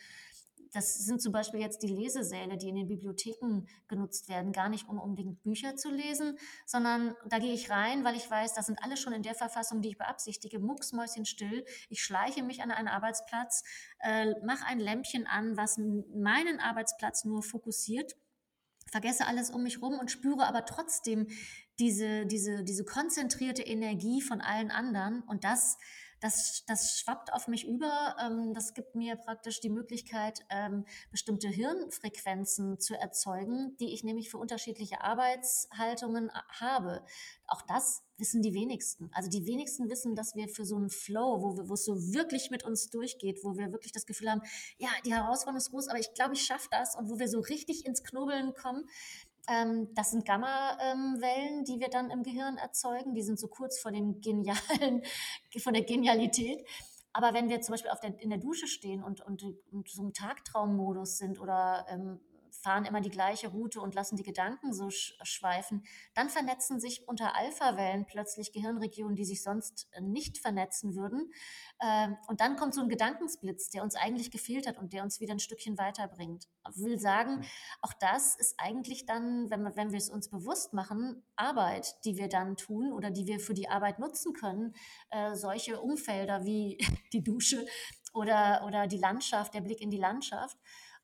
Das 0.73 1.05
sind 1.05 1.21
zum 1.21 1.33
Beispiel 1.33 1.61
jetzt 1.61 1.83
die 1.83 1.89
Lesesäle, 1.89 2.57
die 2.57 2.71
in 2.71 2.77
den 2.77 2.89
Bibliotheken 2.89 3.67
genutzt 3.89 4.31
werden, 4.31 4.53
gar 4.53 4.71
nicht 4.71 4.89
um 4.89 4.99
unbedingt 4.99 5.43
Bücher 5.43 5.77
zu 5.77 5.91
lesen, 5.91 6.39
sondern 6.65 7.15
da 7.27 7.39
gehe 7.39 7.53
ich 7.53 7.69
rein, 7.69 8.05
weil 8.05 8.17
ich 8.17 8.31
weiß, 8.31 8.55
da 8.55 8.63
sind 8.63 8.83
alle 8.83 8.97
schon 8.97 9.13
in 9.13 9.23
der 9.23 9.35
Verfassung, 9.35 9.83
die 9.83 9.91
ich 9.91 9.99
beabsichtige, 9.99 10.59
mucksmäuschenstill. 10.61 11.67
Ich 11.91 12.03
schleiche 12.03 12.43
mich 12.43 12.63
an 12.63 12.71
einen 12.71 12.89
Arbeitsplatz, 12.89 13.65
äh, 14.01 14.33
mache 14.47 14.65
ein 14.67 14.81
Lämpchen 14.81 15.27
an, 15.27 15.59
was 15.59 15.77
meinen 15.77 16.59
Arbeitsplatz 16.59 17.25
nur 17.25 17.43
fokussiert 17.43 18.17
vergesse 18.93 19.27
alles 19.27 19.51
um 19.51 19.63
mich 19.63 19.81
rum 19.81 19.99
und 19.99 20.11
spüre 20.11 20.47
aber 20.47 20.67
trotzdem 20.67 21.27
diese, 21.81 22.27
diese, 22.27 22.63
diese 22.63 22.85
konzentrierte 22.85 23.63
Energie 23.63 24.21
von 24.21 24.43
allen 24.43 24.71
anderen. 24.71 25.23
Und 25.23 25.45
das 25.45 25.79
das, 26.23 26.65
das 26.67 26.99
schwappt 26.99 27.33
auf 27.33 27.49
mich 27.49 27.67
über. 27.67 28.17
Ähm, 28.21 28.55
das 28.55 28.75
gibt 28.75 28.95
mir 28.95 29.17
praktisch 29.17 29.61
die 29.61 29.69
Möglichkeit, 29.69 30.41
ähm, 30.51 30.85
bestimmte 31.11 31.49
Hirnfrequenzen 31.49 32.79
zu 32.79 32.95
erzeugen, 32.95 33.77
die 33.79 33.93
ich 33.93 34.05
nämlich 34.05 34.31
für 34.31 34.39
unterschiedliche 34.39 35.03
Arbeitshaltungen 35.03 36.29
äh, 36.29 36.33
habe. 36.61 37.05
Auch 37.49 37.63
das 37.63 38.05
wissen 38.19 38.41
die 38.41 38.55
wenigsten. 38.55 39.11
Also 39.13 39.29
die 39.29 39.47
wenigsten 39.47 39.91
wissen, 39.91 40.15
dass 40.15 40.37
wir 40.37 40.49
für 40.49 40.65
so 40.65 40.77
einen 40.77 40.91
Flow, 40.91 41.43
wo, 41.43 41.57
wir, 41.57 41.69
wo 41.69 41.75
es 41.75 41.85
so 41.85 41.97
wirklich 42.15 42.51
mit 42.51 42.63
uns 42.65 42.89
durchgeht, 42.89 43.41
wo 43.43 43.57
wir 43.57 43.73
wirklich 43.73 43.93
das 43.93 44.07
Gefühl 44.07 44.31
haben, 44.31 44.43
ja, 44.79 44.91
die 45.05 45.13
Herausforderung 45.13 45.59
ist 45.59 45.71
groß, 45.71 45.89
aber 45.89 45.99
ich 45.99 46.15
glaube, 46.15 46.35
ich 46.35 46.45
schaffe 46.45 46.69
das 46.71 46.95
und 46.95 47.11
wo 47.11 47.19
wir 47.19 47.29
so 47.29 47.41
richtig 47.41 47.85
ins 47.85 48.05
Knobeln 48.05 48.55
kommen, 48.55 48.89
das 49.47 50.13
sind 50.13 50.25
Gamma-Wellen, 50.25 51.59
ähm, 51.59 51.65
die 51.65 51.81
wir 51.81 51.89
dann 51.89 52.11
im 52.11 52.23
Gehirn 52.23 52.59
erzeugen. 52.59 53.15
Die 53.15 53.23
sind 53.23 53.39
so 53.39 53.49
kurz 53.49 53.81
vor 53.81 53.91
dem 53.91 54.21
genialen, 54.21 55.03
von 55.59 55.75
der 55.75 55.83
Genialität. 55.83 56.65
Aber 57.13 57.35
wenn 57.35 57.49
wir 57.49 57.61
zum 57.61 57.75
Beispiel 57.75 57.91
der, 58.03 58.19
in 58.21 58.31
der 58.31 58.39
Dusche 58.39 58.67
stehen 58.67 59.03
und, 59.03 59.21
und, 59.21 59.43
und 59.71 59.89
so 59.89 60.03
im 60.03 60.13
Tagtraummodus 60.13 61.19
sind 61.19 61.41
oder 61.41 61.85
ähm, 61.89 62.21
fahren 62.63 62.85
immer 62.85 63.01
die 63.01 63.11
gleiche 63.11 63.49
Route 63.49 63.81
und 63.81 63.95
lassen 63.95 64.17
die 64.17 64.23
Gedanken 64.23 64.73
so 64.73 64.89
schweifen, 64.91 65.83
dann 66.15 66.31
vernetzen 66.31 66.81
sich 66.81 67.09
unter 67.09 67.37
Alpha-Wellen 67.37 68.07
plötzlich 68.07 68.53
Gehirnregionen, 68.53 69.17
die 69.17 69.25
sich 69.25 69.43
sonst 69.43 69.89
äh, 69.93 70.01
nicht 70.01 70.39
vernetzen 70.39 70.95
würden. 70.95 71.33
Ähm, 71.83 72.17
und 72.29 72.41
dann 72.41 72.57
kommt 72.57 72.75
so 72.75 72.81
ein 72.81 72.89
Gedankensblitz, 72.89 73.71
der 73.71 73.83
uns 73.83 73.97
eigentlich 73.97 74.31
gefehlt 74.31 74.67
hat 74.67 74.79
und 74.79 74.93
der 74.93 75.03
uns 75.03 75.21
wieder 75.21 75.33
ein 75.33 75.41
Stückchen 75.41 75.77
weiterbringt. 75.77 76.49
Ich 76.71 76.83
will 76.83 76.99
sagen, 76.99 77.39
hm. 77.39 77.45
auch 77.83 77.93
das 77.95 78.37
ist 78.37 78.55
eigentlich 78.59 79.07
dann, 79.07 79.51
wenn 79.51 79.63
wir, 79.63 79.77
wenn 79.77 79.91
wir 79.91 79.99
es 79.99 80.09
uns 80.09 80.31
bewusst 80.31 80.73
machen, 80.73 81.23
Arbeit, 81.35 81.97
die 82.05 82.17
wir 82.17 82.29
dann 82.29 82.57
tun 82.57 82.93
oder 82.93 83.11
die 83.11 83.27
wir 83.27 83.41
für 83.41 83.55
die 83.55 83.69
Arbeit 83.69 83.99
nutzen 83.99 84.33
können. 84.33 84.75
Äh, 85.11 85.35
solche 85.35 85.81
Umfelder 85.81 86.45
wie 86.45 86.79
die 87.13 87.25
Dusche 87.25 87.67
oder, 88.15 88.63
oder 88.67 88.87
die 88.87 88.99
Landschaft, 88.99 89.55
der 89.55 89.63
Blick 89.63 89.81
in 89.81 89.91
die 89.91 89.99
Landschaft. 89.99 90.57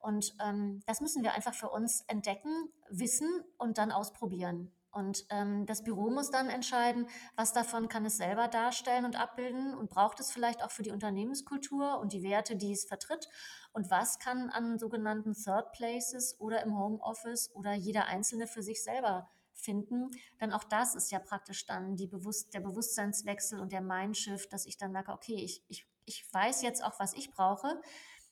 Und 0.08 0.34
ähm, 0.40 0.80
das 0.86 1.02
müssen 1.02 1.22
wir 1.22 1.34
einfach 1.34 1.52
für 1.52 1.68
uns 1.68 2.00
entdecken, 2.06 2.72
wissen 2.88 3.28
und 3.58 3.76
dann 3.76 3.92
ausprobieren. 3.92 4.72
Und 4.90 5.26
ähm, 5.28 5.66
das 5.66 5.84
Büro 5.84 6.08
muss 6.08 6.30
dann 6.30 6.48
entscheiden, 6.48 7.06
was 7.36 7.52
davon 7.52 7.90
kann 7.90 8.06
es 8.06 8.16
selber 8.16 8.48
darstellen 8.48 9.04
und 9.04 9.20
abbilden 9.20 9.74
und 9.74 9.90
braucht 9.90 10.18
es 10.18 10.32
vielleicht 10.32 10.64
auch 10.64 10.70
für 10.70 10.82
die 10.82 10.92
Unternehmenskultur 10.92 11.98
und 11.98 12.14
die 12.14 12.22
Werte, 12.22 12.56
die 12.56 12.72
es 12.72 12.86
vertritt. 12.86 13.28
Und 13.74 13.90
was 13.90 14.18
kann 14.18 14.48
an 14.48 14.78
sogenannten 14.78 15.34
Third 15.34 15.72
Places 15.72 16.40
oder 16.40 16.62
im 16.62 16.78
Homeoffice 16.78 17.54
oder 17.54 17.74
jeder 17.74 18.06
Einzelne 18.06 18.46
für 18.46 18.62
sich 18.62 18.82
selber 18.82 19.28
finden. 19.52 20.10
Denn 20.40 20.52
auch 20.52 20.64
das 20.64 20.94
ist 20.94 21.10
ja 21.10 21.18
praktisch 21.18 21.66
dann 21.66 21.96
die 21.96 22.06
Bewusst 22.06 22.54
der 22.54 22.60
Bewusstseinswechsel 22.60 23.60
und 23.60 23.72
der 23.72 23.82
Mindshift, 23.82 24.50
dass 24.54 24.64
ich 24.64 24.78
dann 24.78 24.92
merke, 24.92 25.12
okay, 25.12 25.34
ich, 25.34 25.62
ich, 25.68 25.86
ich 26.06 26.32
weiß 26.32 26.62
jetzt 26.62 26.82
auch, 26.82 26.98
was 26.98 27.12
ich 27.12 27.30
brauche 27.30 27.78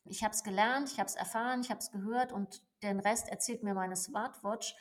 ich 0.09 0.23
habe 0.23 0.35
es 0.35 0.43
gelernt, 0.43 0.91
ich 0.93 0.99
habe 0.99 1.09
es 1.09 1.15
erfahren, 1.15 1.61
ich 1.61 1.71
habe 1.71 1.81
es 1.81 1.91
gehört 1.91 2.33
und 2.33 2.63
den 2.83 3.01
Rest 3.01 3.29
erzählt 3.29 3.63
mir 3.63 3.75
meine 3.75 3.97
Smartwatch. 3.97 4.75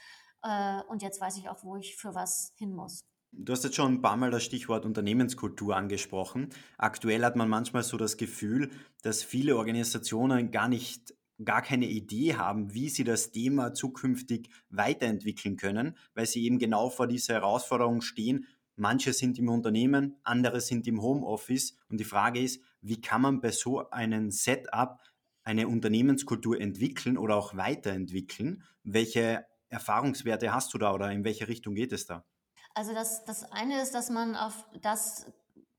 Äh, 0.43 0.81
und 0.89 1.01
jetzt 1.01 1.19
weiß 1.21 1.37
ich 1.37 1.49
auch, 1.49 1.63
wo 1.63 1.75
ich 1.75 1.95
für 1.95 2.13
was 2.15 2.53
hin 2.57 2.73
muss. 2.73 3.05
Du 3.37 3.51
hast 3.51 3.65
jetzt 3.65 3.75
schon 3.75 3.95
ein 3.95 4.01
paar 4.01 4.15
Mal 4.15 4.31
das 4.31 4.43
Stichwort 4.43 4.85
Unternehmenskultur 4.85 5.75
angesprochen. 5.75 6.49
Aktuell 6.77 7.23
hat 7.25 7.35
man 7.35 7.49
manchmal 7.49 7.83
so 7.83 7.97
das 7.97 8.15
Gefühl, 8.15 8.71
dass 9.01 9.23
viele 9.23 9.57
Organisationen 9.57 10.51
gar 10.51 10.69
nicht, 10.69 11.13
gar 11.43 11.61
keine 11.61 11.87
Idee 11.87 12.35
haben, 12.35 12.73
wie 12.73 12.87
sie 12.87 13.03
das 13.03 13.31
Thema 13.31 13.73
zukünftig 13.73 14.49
weiterentwickeln 14.69 15.57
können, 15.57 15.97
weil 16.13 16.27
sie 16.27 16.45
eben 16.45 16.59
genau 16.59 16.89
vor 16.89 17.07
dieser 17.07 17.33
Herausforderung 17.33 18.01
stehen. 18.01 18.47
Manche 18.77 19.11
sind 19.11 19.37
im 19.37 19.49
Unternehmen, 19.49 20.15
andere 20.23 20.61
sind 20.61 20.87
im 20.87 21.01
Homeoffice. 21.01 21.77
Und 21.89 21.99
die 21.99 22.05
Frage 22.05 22.41
ist, 22.41 22.61
wie 22.81 23.01
kann 23.01 23.21
man 23.21 23.41
bei 23.41 23.51
so 23.51 23.89
einem 23.89 24.31
Setup 24.31 24.99
eine 25.45 25.67
Unternehmenskultur 25.67 26.59
entwickeln 26.59 27.17
oder 27.17 27.35
auch 27.35 27.55
weiterentwickeln? 27.55 28.63
Welche 28.83 29.45
Erfahrungswerte 29.69 30.53
hast 30.53 30.73
du 30.73 30.77
da 30.77 30.93
oder 30.93 31.11
in 31.11 31.23
welche 31.23 31.47
Richtung 31.47 31.75
geht 31.75 31.93
es 31.93 32.05
da? 32.05 32.25
Also 32.73 32.93
das, 32.93 33.23
das 33.23 33.49
eine 33.51 33.81
ist, 33.81 33.95
dass 33.95 34.09
man 34.09 34.35
auf 34.35 34.65
das 34.81 35.31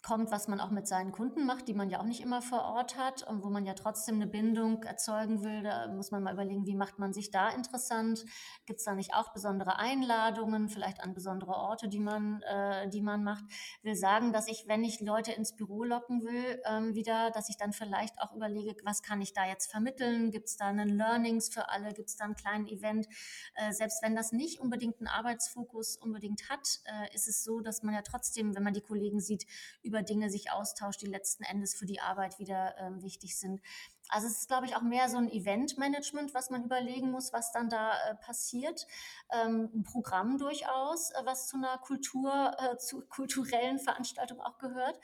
kommt, 0.07 0.31
was 0.31 0.47
man 0.47 0.61
auch 0.61 0.71
mit 0.71 0.87
seinen 0.87 1.11
Kunden 1.11 1.45
macht, 1.47 1.67
die 1.67 1.75
man 1.75 1.91
ja 1.91 1.99
auch 1.99 2.05
nicht 2.05 2.21
immer 2.21 2.41
vor 2.41 2.63
Ort 2.63 2.97
hat 2.97 3.25
und 3.25 3.43
wo 3.43 3.51
man 3.51 3.67
ja 3.67 3.75
trotzdem 3.75 4.15
eine 4.15 4.29
Bindung 4.29 4.85
erzeugen 4.85 5.43
will. 5.43 5.65
Da 5.65 5.89
muss 5.89 6.13
man 6.13 6.23
mal 6.23 6.33
überlegen, 6.33 6.65
wie 6.65 6.77
macht 6.77 7.01
man 7.01 7.13
sich 7.13 7.33
da 7.33 7.51
interessant? 7.51 8.25
Gibt 8.67 8.79
es 8.79 8.85
da 8.85 8.95
nicht 8.95 9.15
auch 9.15 9.33
besondere 9.33 9.81
Einladungen, 9.81 10.69
vielleicht 10.69 11.03
an 11.03 11.13
besondere 11.13 11.55
Orte, 11.55 11.89
die 11.89 11.99
man, 11.99 12.41
äh, 12.43 12.89
die 12.89 13.01
man 13.01 13.25
macht? 13.25 13.45
Will 13.83 13.97
sagen, 13.97 14.33
dass 14.33 14.47
ich, 14.47 14.69
wenn 14.69 14.85
ich 14.85 15.01
Leute 15.01 15.33
ins 15.33 15.57
Büro 15.57 15.83
locken 15.83 16.23
will, 16.23 16.63
ähm, 16.67 16.95
wieder, 16.95 17.33
dass 17.33 17.49
ich 17.49 17.57
dann 17.57 17.73
vielleicht 17.73 18.21
auch 18.21 18.33
überlege, 18.33 18.77
was 18.85 19.03
kann 19.03 19.21
ich 19.21 19.33
da 19.33 19.45
jetzt 19.45 19.73
vermitteln? 19.73 20.31
Gibt 20.31 20.47
es 20.47 20.57
da 20.57 20.67
einen 20.67 20.89
Learnings 20.89 21.53
für 21.53 21.69
alle? 21.69 21.93
Gibt 21.93 22.11
es 22.11 22.17
da 22.17 22.27
einen 22.27 22.37
kleinen 22.37 22.69
Event? 22.69 23.09
Äh, 23.57 23.73
selbst 23.73 24.05
wenn 24.05 24.15
das 24.15 24.31
nicht 24.31 24.61
unbedingt 24.61 25.01
einen 25.01 25.09
Arbeitsfokus 25.09 25.97
unbedingt 25.97 26.49
hat, 26.49 26.79
äh, 26.85 27.13
ist 27.13 27.27
es 27.27 27.43
so, 27.43 27.59
dass 27.61 27.83
man 27.83 27.93
ja 27.93 28.03
trotzdem, 28.03 28.55
wenn 28.55 28.63
man 28.63 28.73
die 28.73 28.83
Kollegen 28.83 29.19
sieht, 29.19 29.47
über 29.83 29.96
über 29.97 30.03
Dinge 30.03 30.29
sich 30.29 30.53
austauscht, 30.53 31.01
die 31.01 31.07
letzten 31.07 31.43
Endes 31.45 31.75
für 31.75 31.87
die 31.87 32.01
Arbeit 32.01 32.39
wieder 32.39 32.75
ähm, 32.79 33.03
wichtig 33.03 33.39
sind. 33.39 33.63
Also 34.09 34.27
es 34.27 34.41
ist, 34.41 34.49
glaube 34.49 34.67
ich, 34.67 34.77
auch 34.77 34.83
mehr 34.83 35.09
so 35.09 35.17
ein 35.17 35.31
Eventmanagement, 35.31 36.35
was 36.35 36.51
man 36.51 36.65
überlegen 36.65 37.11
muss, 37.11 37.33
was 37.33 37.51
dann 37.51 37.71
da 37.71 37.93
äh, 37.93 38.15
passiert. 38.17 38.87
Ähm, 39.33 39.71
ein 39.75 39.85
Programm 39.85 40.37
durchaus, 40.37 41.13
äh, 41.13 41.23
was 41.25 41.49
zu 41.49 41.57
einer 41.57 41.79
Kultur, 41.79 42.55
äh, 42.59 42.77
zu 42.77 43.01
kulturellen 43.09 43.79
Veranstaltung 43.79 44.41
auch 44.41 44.59
gehört. 44.59 45.01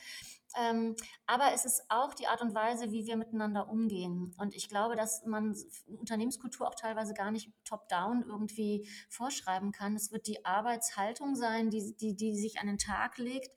Ähm, 0.57 0.97
aber 1.27 1.53
es 1.55 1.65
ist 1.65 1.85
auch 1.89 2.15
die 2.15 2.27
Art 2.27 2.43
und 2.43 2.55
Weise, 2.55 2.91
wie 2.91 3.07
wir 3.07 3.17
miteinander 3.17 3.69
umgehen. 3.69 4.35
Und 4.39 4.55
ich 4.55 4.69
glaube, 4.69 4.97
dass 4.97 5.25
man 5.25 5.57
Unternehmenskultur 5.87 6.69
auch 6.69 6.75
teilweise 6.75 7.15
gar 7.15 7.31
nicht 7.31 7.51
top-down 7.65 8.25
irgendwie 8.27 8.89
vorschreiben 9.09 9.73
kann. 9.73 9.97
Es 9.97 10.13
wird 10.13 10.27
die 10.27 10.45
Arbeitshaltung 10.45 11.35
sein, 11.37 11.71
die, 11.71 11.97
die, 11.97 12.15
die 12.15 12.37
sich 12.37 12.61
an 12.61 12.67
den 12.67 12.79
Tag 12.79 13.19
legt, 13.19 13.51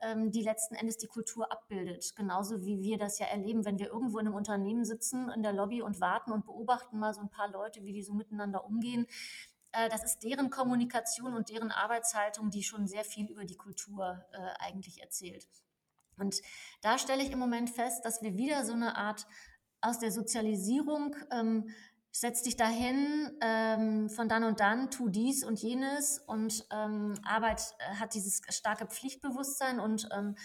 ähm, 0.00 0.30
die 0.30 0.42
letzten 0.42 0.74
Endes 0.74 0.98
die 0.98 1.06
Kultur 1.06 1.50
abbildet. 1.50 2.14
Genauso 2.16 2.64
wie 2.64 2.82
wir 2.82 2.98
das 2.98 3.18
ja 3.18 3.26
erleben, 3.26 3.64
wenn 3.64 3.78
wir 3.78 3.88
irgendwo 3.88 4.18
in 4.18 4.26
einem 4.26 4.34
Unternehmen 4.34 4.84
sitzen, 4.84 5.30
in 5.30 5.42
der 5.42 5.52
Lobby 5.52 5.82
und 5.82 6.00
warten 6.00 6.32
und 6.32 6.44
beobachten 6.44 6.98
mal 6.98 7.14
so 7.14 7.20
ein 7.20 7.30
paar 7.30 7.50
Leute, 7.50 7.84
wie 7.84 7.92
die 7.92 8.02
so 8.02 8.12
miteinander 8.14 8.64
umgehen. 8.64 9.06
Äh, 9.72 9.88
das 9.88 10.04
ist 10.04 10.22
deren 10.22 10.50
Kommunikation 10.50 11.34
und 11.34 11.48
deren 11.48 11.70
Arbeitshaltung, 11.70 12.50
die 12.50 12.62
schon 12.62 12.86
sehr 12.86 13.04
viel 13.04 13.30
über 13.30 13.44
die 13.44 13.56
Kultur 13.56 14.24
äh, 14.32 14.38
eigentlich 14.58 15.00
erzählt. 15.00 15.48
Und 16.22 16.40
da 16.80 16.98
stelle 16.98 17.22
ich 17.22 17.32
im 17.32 17.38
Moment 17.40 17.68
fest, 17.68 18.04
dass 18.04 18.22
wir 18.22 18.36
wieder 18.36 18.64
so 18.64 18.72
eine 18.72 18.96
Art 18.96 19.26
aus 19.80 19.98
der 19.98 20.12
Sozialisierung 20.12 21.16
ähm, 21.32 21.68
setz 22.12 22.42
dich 22.42 22.56
dahin, 22.56 23.30
ähm, 23.40 24.08
von 24.10 24.28
dann 24.28 24.44
und 24.44 24.60
dann, 24.60 24.90
tu 24.90 25.08
dies 25.08 25.44
und 25.44 25.60
jenes 25.60 26.18
und 26.18 26.66
ähm, 26.70 27.14
Arbeit 27.24 27.62
äh, 27.78 27.96
hat 27.96 28.14
dieses 28.14 28.42
starke 28.50 28.86
Pflichtbewusstsein 28.86 29.80
und 29.80 30.08
ähm, 30.12 30.36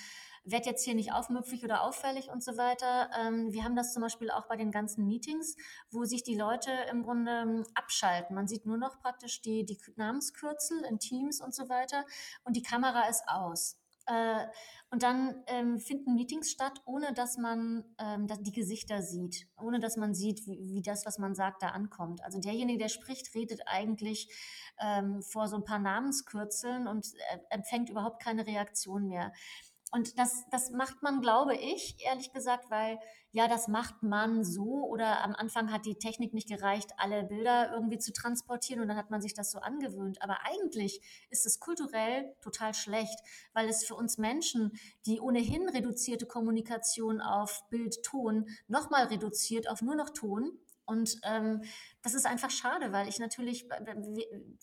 werd 0.45 0.65
jetzt 0.65 0.85
hier 0.85 0.95
nicht 0.95 1.11
aufmüpfig 1.11 1.65
oder 1.65 1.83
auffällig 1.83 2.29
und 2.29 2.41
so 2.41 2.55
weiter. 2.55 3.09
Ähm, 3.19 3.51
wir 3.51 3.65
haben 3.65 3.75
das 3.75 3.93
zum 3.93 4.01
Beispiel 4.01 4.31
auch 4.31 4.47
bei 4.47 4.55
den 4.55 4.71
ganzen 4.71 5.05
Meetings, 5.05 5.57
wo 5.91 6.05
sich 6.05 6.23
die 6.23 6.37
Leute 6.37 6.71
im 6.89 7.03
Grunde 7.03 7.31
ähm, 7.31 7.65
abschalten. 7.75 8.33
Man 8.33 8.47
sieht 8.47 8.65
nur 8.65 8.77
noch 8.77 8.99
praktisch 9.01 9.41
die, 9.41 9.65
die 9.65 9.77
Namenskürzel 9.97 10.85
in 10.89 10.99
Teams 10.99 11.41
und 11.41 11.53
so 11.53 11.67
weiter 11.67 12.05
und 12.45 12.55
die 12.55 12.63
Kamera 12.63 13.09
ist 13.09 13.23
aus. 13.27 13.77
Äh, 14.07 14.47
und 14.89 15.03
dann 15.03 15.43
ähm, 15.47 15.79
finden 15.79 16.15
Meetings 16.15 16.49
statt, 16.49 16.81
ohne 16.85 17.13
dass 17.13 17.37
man 17.37 17.83
ähm, 17.99 18.27
die 18.39 18.53
Gesichter 18.53 19.01
sieht, 19.01 19.47
ohne 19.57 19.79
dass 19.79 19.97
man 19.97 20.13
sieht, 20.13 20.47
wie, 20.47 20.59
wie, 20.61 20.81
das, 20.81 21.05
was 21.05 21.17
man 21.19 21.35
sagt, 21.35 21.61
da 21.61 21.69
ankommt. 21.69 22.23
Also 22.23 22.39
derjenige, 22.39 22.79
der 22.79 22.87
spricht, 22.87 23.35
redet 23.35 23.61
eigentlich 23.65 24.29
ähm, 24.79 25.21
vor 25.21 25.49
so 25.49 25.57
ein 25.57 25.65
paar 25.65 25.79
Namenskürzeln 25.79 26.87
und 26.87 27.05
äh, 27.33 27.39
empfängt 27.49 27.89
überhaupt 27.89 28.23
keine 28.23 28.47
Reaktion 28.47 29.07
mehr. 29.09 29.33
Und 29.91 30.19
das, 30.19 30.43
das 30.51 30.71
macht 30.71 31.01
man, 31.01 31.21
glaube 31.21 31.55
ich, 31.55 31.95
ehrlich 31.99 32.33
gesagt, 32.33 32.69
weil 32.69 32.99
ja, 33.31 33.47
das 33.47 33.67
macht 33.67 34.03
man 34.03 34.43
so 34.43 34.85
oder 34.87 35.23
am 35.23 35.35
Anfang 35.35 35.71
hat 35.71 35.85
die 35.85 35.95
Technik 35.99 36.33
nicht 36.33 36.47
gereicht, 36.47 36.91
alle 36.97 37.23
Bilder 37.23 37.71
irgendwie 37.71 37.99
zu 37.99 38.11
transportieren 38.11 38.81
und 38.81 38.87
dann 38.87 38.97
hat 38.97 39.11
man 39.11 39.21
sich 39.21 39.33
das 39.33 39.51
so 39.51 39.59
angewöhnt. 39.59 40.21
Aber 40.21 40.39
eigentlich 40.43 41.01
ist 41.29 41.45
es 41.45 41.59
kulturell 41.59 42.33
total 42.41 42.73
schlecht, 42.73 43.19
weil 43.53 43.69
es 43.69 43.85
für 43.85 43.95
uns 43.95 44.17
Menschen, 44.17 44.71
die 45.05 45.19
ohnehin 45.21 45.69
reduzierte 45.69 46.25
Kommunikation 46.25 47.21
auf 47.21 47.63
Bild, 47.69 48.01
Ton, 48.03 48.47
nochmal 48.67 49.05
reduziert 49.05 49.69
auf 49.69 49.81
nur 49.81 49.95
noch 49.95 50.09
Ton, 50.09 50.57
und 50.87 51.19
ähm, 51.23 51.63
das 52.01 52.13
ist 52.13 52.25
einfach 52.25 52.49
schade, 52.49 52.93
weil 52.93 53.09
ich 53.09 53.19
natürlich 53.19 53.67
bei, 53.67 53.77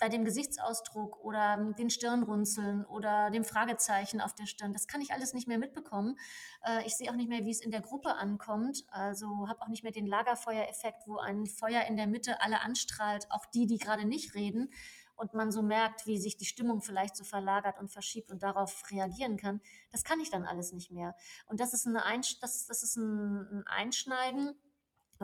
bei, 0.01 0.09
dem 0.09 0.25
Gesichtsausdruck 0.25 1.23
oder 1.23 1.75
den 1.79 1.91
Stirnrunzeln 1.91 2.87
oder 2.87 3.31
dem 3.31 3.45
Fragezeichen 3.45 4.23
auf 4.23 4.35
der 4.35 4.47
Stirn, 4.47 4.73
das 4.73 4.87
kann 4.87 5.03
ich 5.03 5.13
alles 5.13 5.35
nicht 5.35 5.47
mehr 5.47 5.59
mitbekommen. 5.59 6.19
Äh, 6.65 6.87
ich 6.87 6.95
sehe 6.95 7.11
auch 7.11 7.15
nicht 7.15 7.29
mehr, 7.29 7.45
wie 7.45 7.51
es 7.51 7.61
in 7.61 7.71
der 7.71 7.83
Gruppe 7.83 8.15
ankommt. 8.15 8.85
Also 8.89 9.49
habe 9.49 9.61
auch 9.61 9.69
nicht 9.69 9.83
mehr 9.83 9.93
den 9.93 10.07
Lagerfeuereffekt, 10.07 11.07
wo 11.07 11.19
ein 11.19 11.45
Feuer 11.45 11.83
in 11.83 11.99
der 11.99 12.07
Mitte 12.07 12.41
alle 12.41 12.63
anstrahlt, 12.63 13.27
auch 13.31 13.45
die, 13.53 13.67
die 13.67 13.77
gerade 13.77 14.07
nicht 14.07 14.35
reden. 14.35 14.73
Und 15.17 15.35
man 15.35 15.53
so 15.53 15.61
merkt, 15.61 16.07
wie 16.07 16.19
sich 16.19 16.39
die 16.39 16.47
Stimmung 16.47 16.81
vielleicht 16.81 17.17
so 17.17 17.25
verlagert 17.25 17.79
und 17.79 17.93
verschiebt 17.93 18.31
und 18.31 18.43
darauf 18.43 18.83
reagieren 18.91 19.37
kann. 19.37 19.61
Das 19.93 20.05
kann 20.05 20.21
ich 20.21 20.31
dann 20.31 20.45
alles 20.45 20.73
nicht 20.73 20.91
mehr. 20.91 21.15
Und 21.47 21.61
das 21.61 21.75
ist, 21.75 21.87
eine 21.87 22.03
Einsch 22.05 22.41
das, 22.41 22.67
das 22.67 22.83
ist 22.83 22.97
ein, 22.97 23.59
ein 23.59 23.67
Einschneiden 23.67 24.57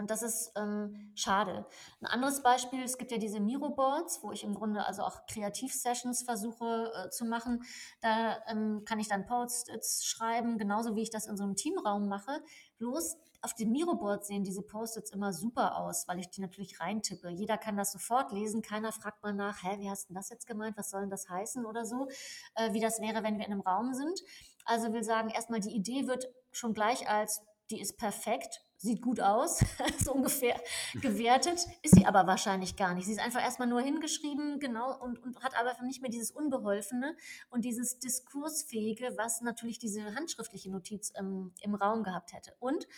und 0.01 0.11
das 0.11 0.23
ist 0.23 0.53
ähm, 0.57 1.13
schade. 1.15 1.67
Ein 2.01 2.07
anderes 2.07 2.43
Beispiel, 2.43 2.83
es 2.83 2.97
gibt 2.97 3.11
ja 3.11 3.19
diese 3.19 3.39
Miro-Boards, 3.39 4.21
wo 4.23 4.33
ich 4.33 4.45
im 4.45 4.55
Grunde 4.55 4.87
also 4.87 5.03
auch 5.03 5.27
Kreativ-Sessions 5.27 6.23
versuche 6.23 6.91
äh, 6.95 7.11
zu 7.11 7.27
machen. 7.27 7.63
Da 8.01 8.39
ähm, 8.49 8.83
kann 8.87 8.99
ich 8.99 9.09
dann 9.09 9.27
Post-its 9.27 10.07
schreiben, 10.07 10.57
genauso 10.57 10.97
wie 10.97 11.03
ich 11.03 11.11
das 11.11 11.27
in 11.27 11.37
so 11.37 11.45
einem 11.45 11.55
Teamraum 11.55 12.09
mache. 12.09 12.43
Bloß 12.79 13.19
auf 13.43 13.53
dem 13.53 13.73
Miro-Board 13.73 14.25
sehen 14.25 14.43
diese 14.43 14.63
Post-its 14.63 15.11
immer 15.11 15.35
super 15.35 15.77
aus, 15.77 16.09
weil 16.09 16.19
ich 16.19 16.31
die 16.31 16.41
natürlich 16.41 16.81
reintippe. 16.81 17.29
Jeder 17.29 17.59
kann 17.59 17.77
das 17.77 17.93
sofort 17.93 18.33
lesen. 18.33 18.63
Keiner 18.63 18.93
fragt 18.93 19.23
mal 19.23 19.35
nach, 19.35 19.63
hä, 19.63 19.81
wie 19.81 19.91
hast 19.91 20.09
du 20.09 20.15
das 20.15 20.31
jetzt 20.31 20.47
gemeint? 20.47 20.79
Was 20.79 20.89
soll 20.89 21.03
denn 21.03 21.11
das 21.11 21.29
heißen 21.29 21.67
oder 21.67 21.85
so? 21.85 22.09
Äh, 22.55 22.73
wie 22.73 22.81
das 22.81 23.03
wäre, 23.03 23.23
wenn 23.23 23.39
wir 23.39 23.45
in 23.45 23.53
einem 23.53 23.61
Raum 23.61 23.93
sind. 23.93 24.19
Also 24.65 24.95
will 24.95 25.05
sagen, 25.05 25.29
erstmal 25.29 25.61
die 25.61 25.77
Idee 25.77 26.07
wird 26.07 26.27
schon 26.53 26.73
gleich 26.73 27.07
als, 27.07 27.43
die 27.69 27.83
ist 27.83 27.99
perfekt 27.99 28.65
sieht 28.81 29.03
gut 29.03 29.21
aus, 29.21 29.61
so 30.03 30.15
ungefähr 30.15 30.59
gewertet, 30.95 31.67
ist 31.83 31.95
sie 31.95 32.07
aber 32.07 32.27
wahrscheinlich 32.27 32.77
gar 32.77 32.95
nicht. 32.95 33.05
Sie 33.05 33.13
ist 33.13 33.21
einfach 33.21 33.43
erstmal 33.43 33.69
nur 33.69 33.83
hingeschrieben, 33.83 34.59
genau, 34.59 34.99
und, 34.99 35.23
und 35.23 35.43
hat 35.43 35.55
aber 35.59 35.75
nicht 35.83 36.01
mehr 36.01 36.11
dieses 36.11 36.31
Unbeholfene 36.31 37.15
und 37.51 37.67
dieses 37.67 37.99
Diskursfähige, 37.99 39.13
was 39.19 39.43
natürlich 39.43 39.79
diese 39.79 40.15
handschriftliche 40.15 40.71
Notiz 40.71 41.11
im, 41.11 41.53
im 41.61 41.75
Raum 41.75 42.03
gehabt 42.03 42.33
hätte. 42.33 42.55
Und 42.59 42.89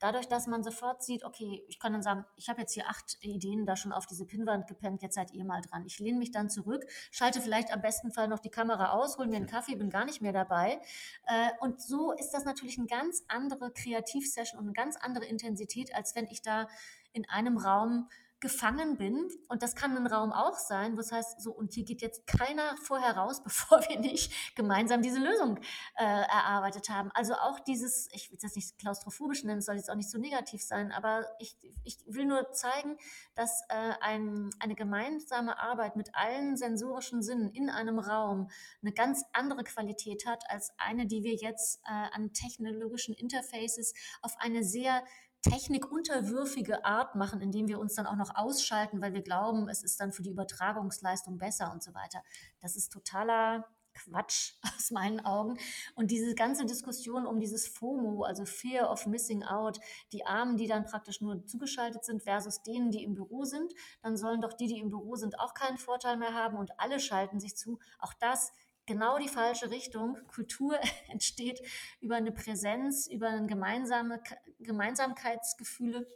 dadurch, 0.00 0.26
dass 0.26 0.46
man 0.46 0.64
sofort 0.64 1.02
sieht, 1.02 1.24
okay, 1.24 1.62
ich 1.68 1.78
kann 1.78 1.92
dann 1.92 2.02
sagen, 2.02 2.24
ich 2.36 2.48
habe 2.48 2.60
jetzt 2.60 2.72
hier 2.72 2.88
acht 2.88 3.18
Ideen 3.20 3.66
da 3.66 3.76
schon 3.76 3.92
auf 3.92 4.06
diese 4.06 4.26
Pinnwand 4.26 4.66
gepennt, 4.66 5.02
jetzt 5.02 5.14
seid 5.14 5.32
ihr 5.32 5.44
mal 5.44 5.60
dran. 5.60 5.84
Ich 5.86 5.98
lehne 6.00 6.18
mich 6.18 6.32
dann 6.32 6.50
zurück, 6.50 6.84
schalte 7.10 7.40
vielleicht 7.40 7.72
am 7.72 7.80
besten 7.80 8.10
Fall 8.10 8.26
noch 8.26 8.40
die 8.40 8.50
Kamera 8.50 8.92
aus, 8.92 9.18
hole 9.18 9.28
mir 9.28 9.36
einen 9.36 9.46
Kaffee, 9.46 9.76
bin 9.76 9.90
gar 9.90 10.04
nicht 10.04 10.20
mehr 10.20 10.32
dabei. 10.32 10.80
Äh, 11.26 11.50
und 11.60 11.80
so 11.80 12.12
ist 12.12 12.30
das 12.30 12.44
natürlich 12.44 12.78
eine 12.78 12.86
ganz 12.86 13.24
andere 13.28 13.70
Kreativsession 13.70 14.58
und 14.58 14.66
eine 14.66 14.72
ganz 14.72 14.96
andere 14.96 15.26
Intensität, 15.26 15.94
als 15.94 16.16
wenn 16.16 16.26
ich 16.26 16.42
da 16.42 16.66
in 17.12 17.28
einem 17.28 17.58
Raum 17.58 18.08
gefangen 18.40 18.96
bin. 18.96 19.28
Und 19.48 19.62
das 19.62 19.76
kann 19.76 19.96
ein 19.96 20.06
Raum 20.06 20.32
auch 20.32 20.56
sein, 20.56 20.96
wo 20.96 21.00
es 21.00 21.12
heißt, 21.12 21.40
so, 21.42 21.52
und 21.52 21.74
hier 21.74 21.84
geht 21.84 22.00
jetzt 22.00 22.26
keiner 22.26 22.76
vorher 22.82 23.16
raus, 23.16 23.42
bevor 23.44 23.80
wir 23.88 23.98
nicht 24.00 24.56
gemeinsam 24.56 25.02
diese 25.02 25.18
Lösung 25.18 25.58
äh, 25.96 26.04
erarbeitet 26.04 26.88
haben. 26.88 27.10
Also 27.12 27.34
auch 27.34 27.60
dieses, 27.60 28.08
ich 28.12 28.30
will 28.30 28.38
das 28.40 28.56
nicht 28.56 28.78
klaustrophobisch 28.78 29.44
nennen, 29.44 29.60
soll 29.60 29.76
jetzt 29.76 29.90
auch 29.90 29.94
nicht 29.94 30.10
so 30.10 30.18
negativ 30.18 30.62
sein, 30.62 30.90
aber 30.90 31.26
ich, 31.38 31.56
ich 31.84 31.98
will 32.06 32.24
nur 32.24 32.52
zeigen, 32.52 32.96
dass 33.34 33.62
äh, 33.68 33.92
ein, 34.00 34.50
eine 34.58 34.74
gemeinsame 34.74 35.58
Arbeit 35.58 35.96
mit 35.96 36.14
allen 36.14 36.56
sensorischen 36.56 37.22
Sinnen 37.22 37.50
in 37.50 37.68
einem 37.68 37.98
Raum 37.98 38.50
eine 38.82 38.92
ganz 38.92 39.24
andere 39.32 39.64
Qualität 39.64 40.26
hat 40.26 40.44
als 40.48 40.72
eine, 40.78 41.06
die 41.06 41.22
wir 41.22 41.34
jetzt 41.34 41.80
äh, 41.84 41.90
an 42.14 42.32
technologischen 42.32 43.14
Interfaces 43.14 43.92
auf 44.22 44.34
eine 44.38 44.64
sehr 44.64 45.02
technikunterwürfige 45.42 46.84
Art 46.84 47.14
machen, 47.14 47.40
indem 47.40 47.68
wir 47.68 47.78
uns 47.78 47.94
dann 47.94 48.06
auch 48.06 48.16
noch 48.16 48.34
ausschalten, 48.34 49.00
weil 49.00 49.14
wir 49.14 49.22
glauben, 49.22 49.68
es 49.68 49.82
ist 49.82 50.00
dann 50.00 50.12
für 50.12 50.22
die 50.22 50.30
Übertragungsleistung 50.30 51.38
besser 51.38 51.72
und 51.72 51.82
so 51.82 51.94
weiter. 51.94 52.22
Das 52.60 52.76
ist 52.76 52.92
totaler 52.92 53.66
Quatsch 53.94 54.54
aus 54.76 54.90
meinen 54.90 55.20
Augen. 55.20 55.58
Und 55.94 56.10
diese 56.10 56.34
ganze 56.34 56.64
Diskussion 56.64 57.26
um 57.26 57.40
dieses 57.40 57.66
FOMO, 57.68 58.22
also 58.22 58.44
Fear 58.44 58.90
of 58.90 59.06
Missing 59.06 59.42
Out, 59.42 59.80
die 60.12 60.24
Armen, 60.26 60.56
die 60.56 60.66
dann 60.66 60.84
praktisch 60.84 61.20
nur 61.20 61.44
zugeschaltet 61.46 62.04
sind 62.04 62.22
versus 62.22 62.62
denen, 62.62 62.90
die 62.90 63.02
im 63.02 63.14
Büro 63.14 63.44
sind, 63.44 63.72
dann 64.02 64.16
sollen 64.16 64.40
doch 64.40 64.52
die, 64.52 64.66
die 64.66 64.78
im 64.78 64.90
Büro 64.90 65.16
sind, 65.16 65.38
auch 65.38 65.54
keinen 65.54 65.78
Vorteil 65.78 66.16
mehr 66.16 66.34
haben 66.34 66.56
und 66.56 66.78
alle 66.78 67.00
schalten 67.00 67.40
sich 67.40 67.56
zu. 67.56 67.78
Auch 67.98 68.14
das 68.14 68.52
genau 68.86 69.18
die 69.18 69.28
falsche 69.28 69.70
Richtung. 69.70 70.18
Kultur 70.28 70.78
entsteht 71.08 71.60
über 72.00 72.16
eine 72.16 72.32
Präsenz, 72.32 73.06
über 73.06 73.28
eine 73.28 73.46
gemeinsame 73.46 74.20
Gemeinsamkeitsgefühle 74.58 76.06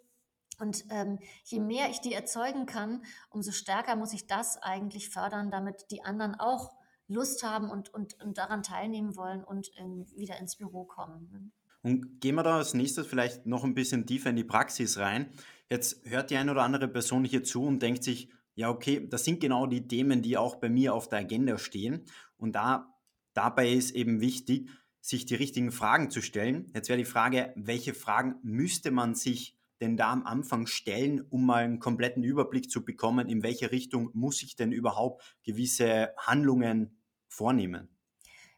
Und 0.58 0.84
ähm, 0.90 1.18
je 1.44 1.60
mehr 1.60 1.90
ich 1.90 2.00
die 2.00 2.12
erzeugen 2.12 2.66
kann, 2.66 3.04
umso 3.30 3.52
stärker 3.52 3.96
muss 3.96 4.12
ich 4.12 4.26
das 4.26 4.56
eigentlich 4.62 5.10
fördern, 5.10 5.50
damit 5.50 5.86
die 5.90 6.02
anderen 6.04 6.34
auch 6.34 6.72
Lust 7.08 7.42
haben 7.42 7.70
und, 7.70 7.92
und, 7.92 8.20
und 8.22 8.38
daran 8.38 8.62
teilnehmen 8.62 9.16
wollen 9.16 9.44
und 9.44 9.70
ähm, 9.76 10.06
wieder 10.16 10.38
ins 10.38 10.56
Büro 10.56 10.84
kommen. 10.84 11.28
Ne? 11.30 11.50
Und 11.82 12.20
gehen 12.20 12.34
wir 12.34 12.42
da 12.42 12.56
als 12.56 12.72
nächstes 12.72 13.06
vielleicht 13.06 13.44
noch 13.44 13.62
ein 13.62 13.74
bisschen 13.74 14.06
tiefer 14.06 14.30
in 14.30 14.36
die 14.36 14.44
Praxis 14.44 14.98
rein. 14.98 15.30
Jetzt 15.68 16.00
hört 16.06 16.30
die 16.30 16.36
eine 16.36 16.50
oder 16.52 16.62
andere 16.62 16.88
Person 16.88 17.24
hier 17.24 17.44
zu 17.44 17.62
und 17.62 17.82
denkt 17.82 18.04
sich, 18.04 18.30
ja, 18.54 18.70
okay, 18.70 19.06
das 19.06 19.24
sind 19.24 19.40
genau 19.40 19.66
die 19.66 19.86
Themen, 19.86 20.22
die 20.22 20.38
auch 20.38 20.56
bei 20.56 20.68
mir 20.70 20.94
auf 20.94 21.08
der 21.08 21.18
Agenda 21.18 21.58
stehen. 21.58 22.04
Und 22.36 22.54
da, 22.54 22.94
dabei 23.34 23.70
ist 23.70 23.92
eben 23.92 24.20
wichtig, 24.20 24.70
sich 25.00 25.26
die 25.26 25.34
richtigen 25.34 25.70
Fragen 25.70 26.10
zu 26.10 26.22
stellen. 26.22 26.70
Jetzt 26.74 26.88
wäre 26.88 26.98
die 26.98 27.04
Frage, 27.04 27.52
welche 27.56 27.94
Fragen 27.94 28.36
müsste 28.42 28.90
man 28.90 29.14
sich 29.14 29.58
denn 29.80 29.96
da 29.96 30.12
am 30.12 30.24
Anfang 30.24 30.66
stellen, 30.66 31.20
um 31.20 31.44
mal 31.44 31.64
einen 31.64 31.78
kompletten 31.78 32.22
Überblick 32.22 32.70
zu 32.70 32.84
bekommen, 32.84 33.28
in 33.28 33.42
welche 33.42 33.70
Richtung 33.70 34.10
muss 34.14 34.42
ich 34.42 34.56
denn 34.56 34.72
überhaupt 34.72 35.36
gewisse 35.42 36.14
Handlungen 36.16 36.96
vornehmen? 37.28 37.93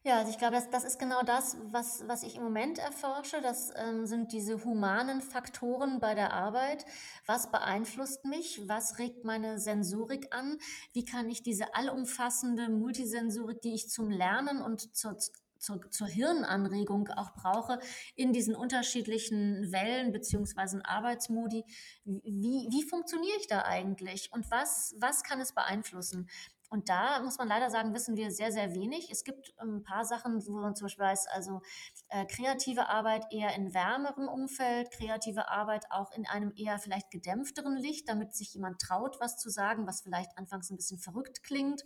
Ja, 0.07 0.19
also 0.19 0.31
ich 0.31 0.37
glaube, 0.37 0.55
das, 0.55 0.69
das 0.69 0.85
ist 0.85 0.99
genau 0.99 1.21
das, 1.23 1.57
was, 1.69 2.07
was 2.07 2.23
ich 2.23 2.37
im 2.37 2.43
Moment 2.43 2.79
erforsche. 2.79 3.41
Das 3.41 3.73
ähm, 3.75 4.05
sind 4.05 4.31
diese 4.31 4.63
humanen 4.63 5.19
Faktoren 5.21 5.99
bei 5.99 6.15
der 6.15 6.31
Arbeit. 6.31 6.85
Was 7.25 7.51
beeinflusst 7.51 8.23
mich? 8.23 8.69
Was 8.69 8.99
regt 8.99 9.25
meine 9.25 9.59
Sensorik 9.59 10.33
an? 10.33 10.59
Wie 10.93 11.03
kann 11.03 11.29
ich 11.29 11.43
diese 11.43 11.75
allumfassende 11.75 12.69
Multisensorik, 12.69 13.61
die 13.61 13.73
ich 13.73 13.89
zum 13.89 14.09
Lernen 14.09 14.61
und 14.61 14.95
zur 14.95 15.17
zur, 15.59 15.81
zur 15.89 16.07
Hirnanregung 16.07 17.09
auch 17.09 17.33
brauche 17.33 17.79
in 18.15 18.31
diesen 18.31 18.55
unterschiedlichen 18.55 19.71
Wellen 19.71 20.11
beziehungsweise 20.11 20.85
Arbeitsmodi. 20.85 21.65
Wie, 22.05 22.67
wie 22.69 22.83
funktioniere 22.83 23.37
ich 23.39 23.47
da 23.47 23.63
eigentlich 23.63 24.31
und 24.31 24.49
was, 24.51 24.93
was 24.99 25.23
kann 25.23 25.41
es 25.41 25.53
beeinflussen? 25.53 26.29
Und 26.69 26.89
da 26.89 27.21
muss 27.21 27.37
man 27.37 27.47
leider 27.47 27.69
sagen, 27.69 27.93
wissen 27.93 28.17
wir 28.17 28.31
sehr, 28.31 28.51
sehr 28.51 28.73
wenig. 28.73 29.09
Es 29.09 29.23
gibt 29.23 29.53
ein 29.57 29.83
paar 29.83 30.03
Sachen, 30.03 30.45
wo 30.45 30.51
man 30.53 30.75
zum 30.75 30.85
Beispiel 30.85 31.05
weiß, 31.05 31.27
also 31.27 31.61
äh, 32.09 32.25
kreative 32.25 32.89
Arbeit 32.89 33.25
eher 33.31 33.55
in 33.55 33.73
wärmerem 33.73 34.27
Umfeld, 34.27 34.91
kreative 34.91 35.49
Arbeit 35.49 35.85
auch 35.91 36.11
in 36.11 36.27
einem 36.27 36.51
eher 36.55 36.77
vielleicht 36.79 37.09
gedämpfteren 37.09 37.77
Licht, 37.77 38.09
damit 38.09 38.35
sich 38.35 38.53
jemand 38.53 38.81
traut, 38.81 39.17
was 39.21 39.37
zu 39.37 39.49
sagen, 39.49 39.87
was 39.87 40.01
vielleicht 40.01 40.37
anfangs 40.37 40.69
ein 40.69 40.77
bisschen 40.77 40.99
verrückt 40.99 41.43
klingt. 41.43 41.83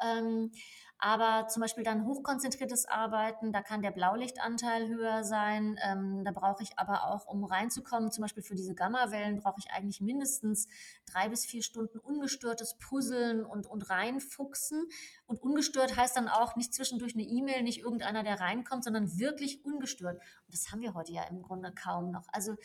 Ähm, 0.00 0.52
aber 0.98 1.46
zum 1.46 1.60
Beispiel 1.60 1.84
dann 1.84 2.04
hochkonzentriertes 2.04 2.86
Arbeiten, 2.86 3.52
da 3.52 3.62
kann 3.62 3.82
der 3.82 3.92
Blaulichtanteil 3.92 4.88
höher 4.88 5.22
sein. 5.22 5.78
Ähm, 5.84 6.24
da 6.24 6.32
brauche 6.32 6.62
ich 6.62 6.76
aber 6.76 7.04
auch, 7.04 7.26
um 7.26 7.44
reinzukommen, 7.44 8.10
zum 8.10 8.22
Beispiel 8.22 8.42
für 8.42 8.56
diese 8.56 8.74
Gammawellen, 8.74 9.38
brauche 9.38 9.60
ich 9.60 9.70
eigentlich 9.70 10.00
mindestens 10.00 10.66
drei 11.06 11.28
bis 11.28 11.46
vier 11.46 11.62
Stunden 11.62 11.98
ungestörtes 11.98 12.78
Puzzeln 12.78 13.44
und, 13.44 13.66
und 13.66 13.88
reinfuchsen. 13.88 14.88
Und 15.26 15.40
ungestört 15.40 15.96
heißt 15.96 16.16
dann 16.16 16.28
auch 16.28 16.56
nicht 16.56 16.74
zwischendurch 16.74 17.14
eine 17.14 17.24
E-Mail, 17.24 17.62
nicht 17.62 17.80
irgendeiner, 17.80 18.24
der 18.24 18.40
reinkommt, 18.40 18.82
sondern 18.82 19.18
wirklich 19.18 19.64
ungestört. 19.64 20.16
Und 20.16 20.54
das 20.54 20.72
haben 20.72 20.80
wir 20.80 20.94
heute 20.94 21.12
ja 21.12 21.22
im 21.24 21.42
Grunde 21.42 21.72
kaum 21.72 22.10
noch. 22.10 22.26
Also 22.32 22.56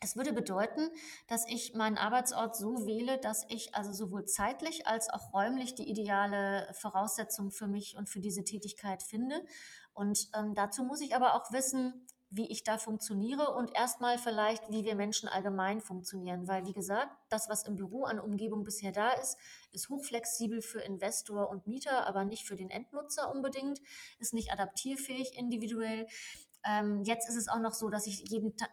es 0.00 0.16
würde 0.16 0.32
bedeuten, 0.32 0.90
dass 1.26 1.46
ich 1.48 1.74
meinen 1.74 1.98
Arbeitsort 1.98 2.56
so 2.56 2.86
wähle, 2.86 3.18
dass 3.18 3.44
ich 3.48 3.74
also 3.74 3.92
sowohl 3.92 4.26
zeitlich 4.26 4.86
als 4.86 5.08
auch 5.10 5.32
räumlich 5.32 5.74
die 5.74 5.88
ideale 5.88 6.68
Voraussetzung 6.74 7.50
für 7.50 7.66
mich 7.66 7.96
und 7.96 8.08
für 8.08 8.20
diese 8.20 8.44
Tätigkeit 8.44 9.02
finde. 9.02 9.44
Und 9.94 10.28
ähm, 10.36 10.54
dazu 10.54 10.84
muss 10.84 11.00
ich 11.00 11.14
aber 11.14 11.34
auch 11.34 11.52
wissen, 11.52 12.06
wie 12.28 12.50
ich 12.50 12.64
da 12.64 12.76
funktioniere 12.76 13.54
und 13.54 13.74
erstmal 13.74 14.18
vielleicht, 14.18 14.70
wie 14.70 14.84
wir 14.84 14.96
Menschen 14.96 15.28
allgemein 15.28 15.80
funktionieren. 15.80 16.48
Weil, 16.48 16.66
wie 16.66 16.72
gesagt, 16.72 17.10
das, 17.28 17.48
was 17.48 17.66
im 17.66 17.76
Büro 17.76 18.04
an 18.04 18.18
Umgebung 18.18 18.64
bisher 18.64 18.92
da 18.92 19.12
ist, 19.12 19.38
ist 19.72 19.88
hochflexibel 19.88 20.60
für 20.60 20.80
Investor 20.80 21.48
und 21.48 21.66
Mieter, 21.66 22.06
aber 22.06 22.24
nicht 22.24 22.46
für 22.46 22.56
den 22.56 22.70
Endnutzer 22.70 23.32
unbedingt, 23.32 23.80
ist 24.18 24.34
nicht 24.34 24.52
adaptierfähig 24.52 25.38
individuell. 25.38 26.06
Ähm, 26.64 27.02
jetzt 27.04 27.28
ist 27.28 27.36
es 27.36 27.48
auch 27.48 27.60
noch 27.60 27.74
so, 27.74 27.88
dass 27.90 28.06
ich 28.06 28.28
jeden 28.28 28.56
Tag 28.56 28.70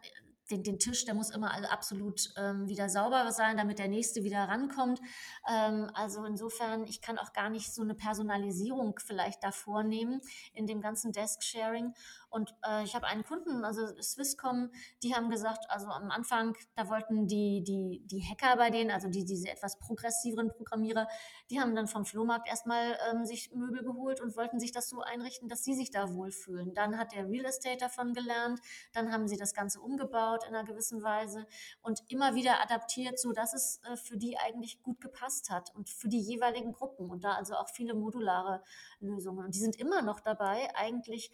den, 0.54 0.64
den 0.64 0.80
Tisch, 0.80 1.06
der 1.06 1.14
muss 1.14 1.30
immer 1.30 1.52
absolut 1.72 2.34
ähm, 2.38 2.68
wieder 2.68 2.90
sauber 2.90 3.32
sein, 3.32 3.58
damit 3.58 3.80
der 3.80 3.88
nächste 3.88 4.24
wieder 4.24 4.40
rankommt. 4.40 5.02
Ähm, 5.50 5.90
also 5.94 6.26
insofern, 6.26 6.86
ich 6.86 7.02
kann 7.02 7.18
auch 7.18 7.34
gar 7.34 7.50
nicht 7.50 7.74
so 7.74 7.82
eine 7.82 7.96
Personalisierung 7.96 9.00
vielleicht 9.04 9.44
da 9.44 9.52
vornehmen 9.52 10.22
in 10.54 10.68
dem 10.68 10.82
ganzen 10.82 11.12
Desk-Sharing. 11.12 11.94
Und 12.30 12.56
äh, 12.66 12.84
ich 12.84 12.96
habe 12.96 13.06
einen 13.06 13.24
Kunden, 13.24 13.64
also 13.64 13.86
Swisscom, 14.02 14.72
die 15.04 15.14
haben 15.14 15.30
gesagt, 15.30 15.70
also 15.70 15.88
am 15.88 16.10
Anfang, 16.10 16.58
da 16.76 16.90
wollten 16.90 17.28
die, 17.28 17.64
die, 17.64 18.02
die 18.06 18.24
Hacker 18.24 18.58
bei 18.58 18.72
denen, 18.72 18.90
also 18.90 19.08
die, 19.08 19.24
diese 19.24 19.50
etwas 19.50 19.78
progressiveren 19.78 20.50
Programmierer, 20.50 21.08
die 21.52 21.60
haben 21.60 21.76
dann 21.76 21.88
vom 21.88 22.06
Flohmarkt 22.06 22.48
erstmal 22.48 22.98
ähm, 23.12 23.26
sich 23.26 23.52
Möbel 23.54 23.84
geholt 23.84 24.20
und 24.20 24.36
wollten 24.36 24.60
sich 24.60 24.72
das 24.72 24.90
so 24.90 25.02
einrichten, 25.02 25.48
dass 25.48 25.64
sie 25.64 25.76
sich 25.76 25.92
da 25.92 26.12
wohlfühlen. 26.14 26.74
Dann 26.74 26.98
hat 26.98 27.14
der 27.14 27.28
Real 27.30 27.46
Estate 27.46 27.78
davon 27.78 28.14
gelernt, 28.14 28.60
dann 28.94 29.12
haben 29.12 29.28
sie 29.28 29.38
das 29.38 29.54
Ganze 29.54 29.80
umgebaut 29.80 30.43
in 30.48 30.56
einer 30.56 30.66
gewissen 30.66 31.04
Weise 31.04 31.46
und 31.82 32.04
immer 32.08 32.36
wieder 32.36 32.62
adaptiert, 32.62 33.20
so 33.20 33.32
dass 33.32 33.54
es 33.54 33.82
äh, 33.84 33.96
für 33.96 34.18
die 34.18 34.38
eigentlich 34.38 34.82
gut 34.82 35.02
gepasst 35.02 35.50
hat 35.50 35.74
und 35.76 35.90
für 35.90 36.08
die 36.08 36.22
jeweiligen 36.22 36.74
Gruppen 36.74 37.10
und 37.10 37.24
da 37.24 37.34
also 37.34 37.56
auch 37.56 37.70
viele 37.70 37.94
modulare 37.94 38.64
Lösungen. 39.00 39.46
Und 39.46 39.56
die 39.56 39.60
sind 39.60 39.76
immer 39.78 40.02
noch 40.02 40.20
dabei, 40.20 40.74
eigentlich 40.76 41.32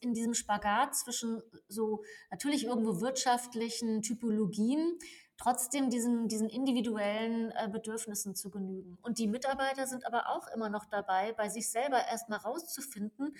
in 0.00 0.14
diesem 0.14 0.34
Spagat 0.34 0.96
zwischen 0.96 1.42
so 1.68 2.02
natürlich 2.30 2.64
irgendwo 2.64 3.00
wirtschaftlichen 3.00 4.02
Typologien, 4.02 4.98
trotzdem 5.36 5.90
diesen, 5.90 6.28
diesen 6.28 6.48
individuellen 6.48 7.50
äh, 7.52 7.68
Bedürfnissen 7.70 8.34
zu 8.34 8.50
genügen. 8.50 8.98
Und 9.02 9.18
die 9.18 9.26
Mitarbeiter 9.26 9.86
sind 9.86 10.06
aber 10.06 10.28
auch 10.28 10.48
immer 10.54 10.68
noch 10.68 10.84
dabei, 10.86 11.32
bei 11.32 11.48
sich 11.48 11.70
selber 11.70 11.98
erstmal 12.06 12.40
rauszufinden, 12.40 13.34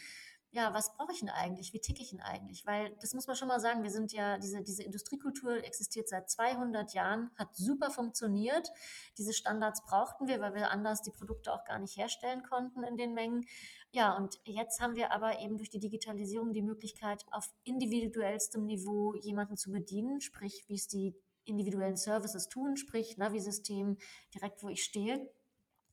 ja, 0.52 0.74
was 0.74 0.92
brauche 0.96 1.12
ich 1.12 1.20
denn 1.20 1.28
eigentlich? 1.28 1.72
Wie 1.72 1.80
ticke 1.80 2.02
ich 2.02 2.10
denn 2.10 2.20
eigentlich? 2.20 2.66
Weil 2.66 2.96
das 3.00 3.14
muss 3.14 3.28
man 3.28 3.36
schon 3.36 3.46
mal 3.46 3.60
sagen, 3.60 3.84
wir 3.84 3.90
sind 3.90 4.12
ja, 4.12 4.36
diese, 4.36 4.62
diese 4.62 4.82
Industriekultur 4.82 5.64
existiert 5.64 6.08
seit 6.08 6.28
200 6.28 6.92
Jahren, 6.92 7.30
hat 7.36 7.54
super 7.54 7.90
funktioniert. 7.90 8.68
Diese 9.16 9.32
Standards 9.32 9.84
brauchten 9.84 10.26
wir, 10.26 10.40
weil 10.40 10.54
wir 10.54 10.70
anders 10.70 11.02
die 11.02 11.12
Produkte 11.12 11.52
auch 11.52 11.64
gar 11.64 11.78
nicht 11.78 11.96
herstellen 11.96 12.42
konnten 12.42 12.82
in 12.82 12.96
den 12.96 13.14
Mengen. 13.14 13.46
Ja, 13.92 14.16
und 14.16 14.40
jetzt 14.44 14.80
haben 14.80 14.96
wir 14.96 15.12
aber 15.12 15.38
eben 15.40 15.56
durch 15.56 15.70
die 15.70 15.78
Digitalisierung 15.78 16.52
die 16.52 16.62
Möglichkeit, 16.62 17.24
auf 17.30 17.48
individuellstem 17.62 18.66
Niveau 18.66 19.14
jemanden 19.14 19.56
zu 19.56 19.70
bedienen, 19.70 20.20
sprich, 20.20 20.64
wie 20.66 20.74
es 20.74 20.88
die 20.88 21.14
individuellen 21.44 21.96
Services 21.96 22.48
tun, 22.48 22.76
sprich 22.76 23.16
Navi-System 23.16 23.98
direkt, 24.34 24.62
wo 24.62 24.68
ich 24.68 24.82
stehe. 24.82 25.30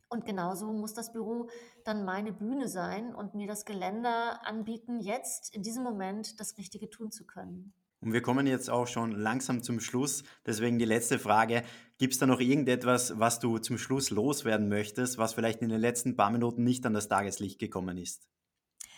Und 0.09 0.25
genauso 0.25 0.71
muss 0.71 0.93
das 0.93 1.11
Büro 1.11 1.49
dann 1.83 2.05
meine 2.05 2.31
Bühne 2.31 2.67
sein 2.67 3.13
und 3.13 3.35
mir 3.35 3.47
das 3.47 3.65
Geländer 3.65 4.45
anbieten, 4.45 4.99
jetzt 4.99 5.53
in 5.53 5.63
diesem 5.63 5.83
Moment 5.83 6.39
das 6.39 6.57
Richtige 6.57 6.89
tun 6.89 7.11
zu 7.11 7.25
können. 7.25 7.73
Und 7.99 8.13
wir 8.13 8.21
kommen 8.21 8.45
jetzt 8.45 8.69
auch 8.69 8.87
schon 8.87 9.11
langsam 9.11 9.63
zum 9.63 9.79
Schluss. 9.79 10.23
Deswegen 10.45 10.77
die 10.77 10.85
letzte 10.85 11.17
Frage. 11.17 11.63
Gibt 11.97 12.13
es 12.13 12.19
da 12.19 12.27
noch 12.27 12.39
irgendetwas, 12.39 13.19
was 13.19 13.39
du 13.39 13.57
zum 13.57 13.77
Schluss 13.77 14.11
loswerden 14.11 14.69
möchtest, 14.69 15.17
was 15.17 15.33
vielleicht 15.33 15.61
in 15.61 15.69
den 15.69 15.81
letzten 15.81 16.15
paar 16.15 16.29
Minuten 16.29 16.63
nicht 16.63 16.85
an 16.85 16.93
das 16.93 17.07
Tageslicht 17.07 17.59
gekommen 17.59 17.97
ist? 17.97 18.27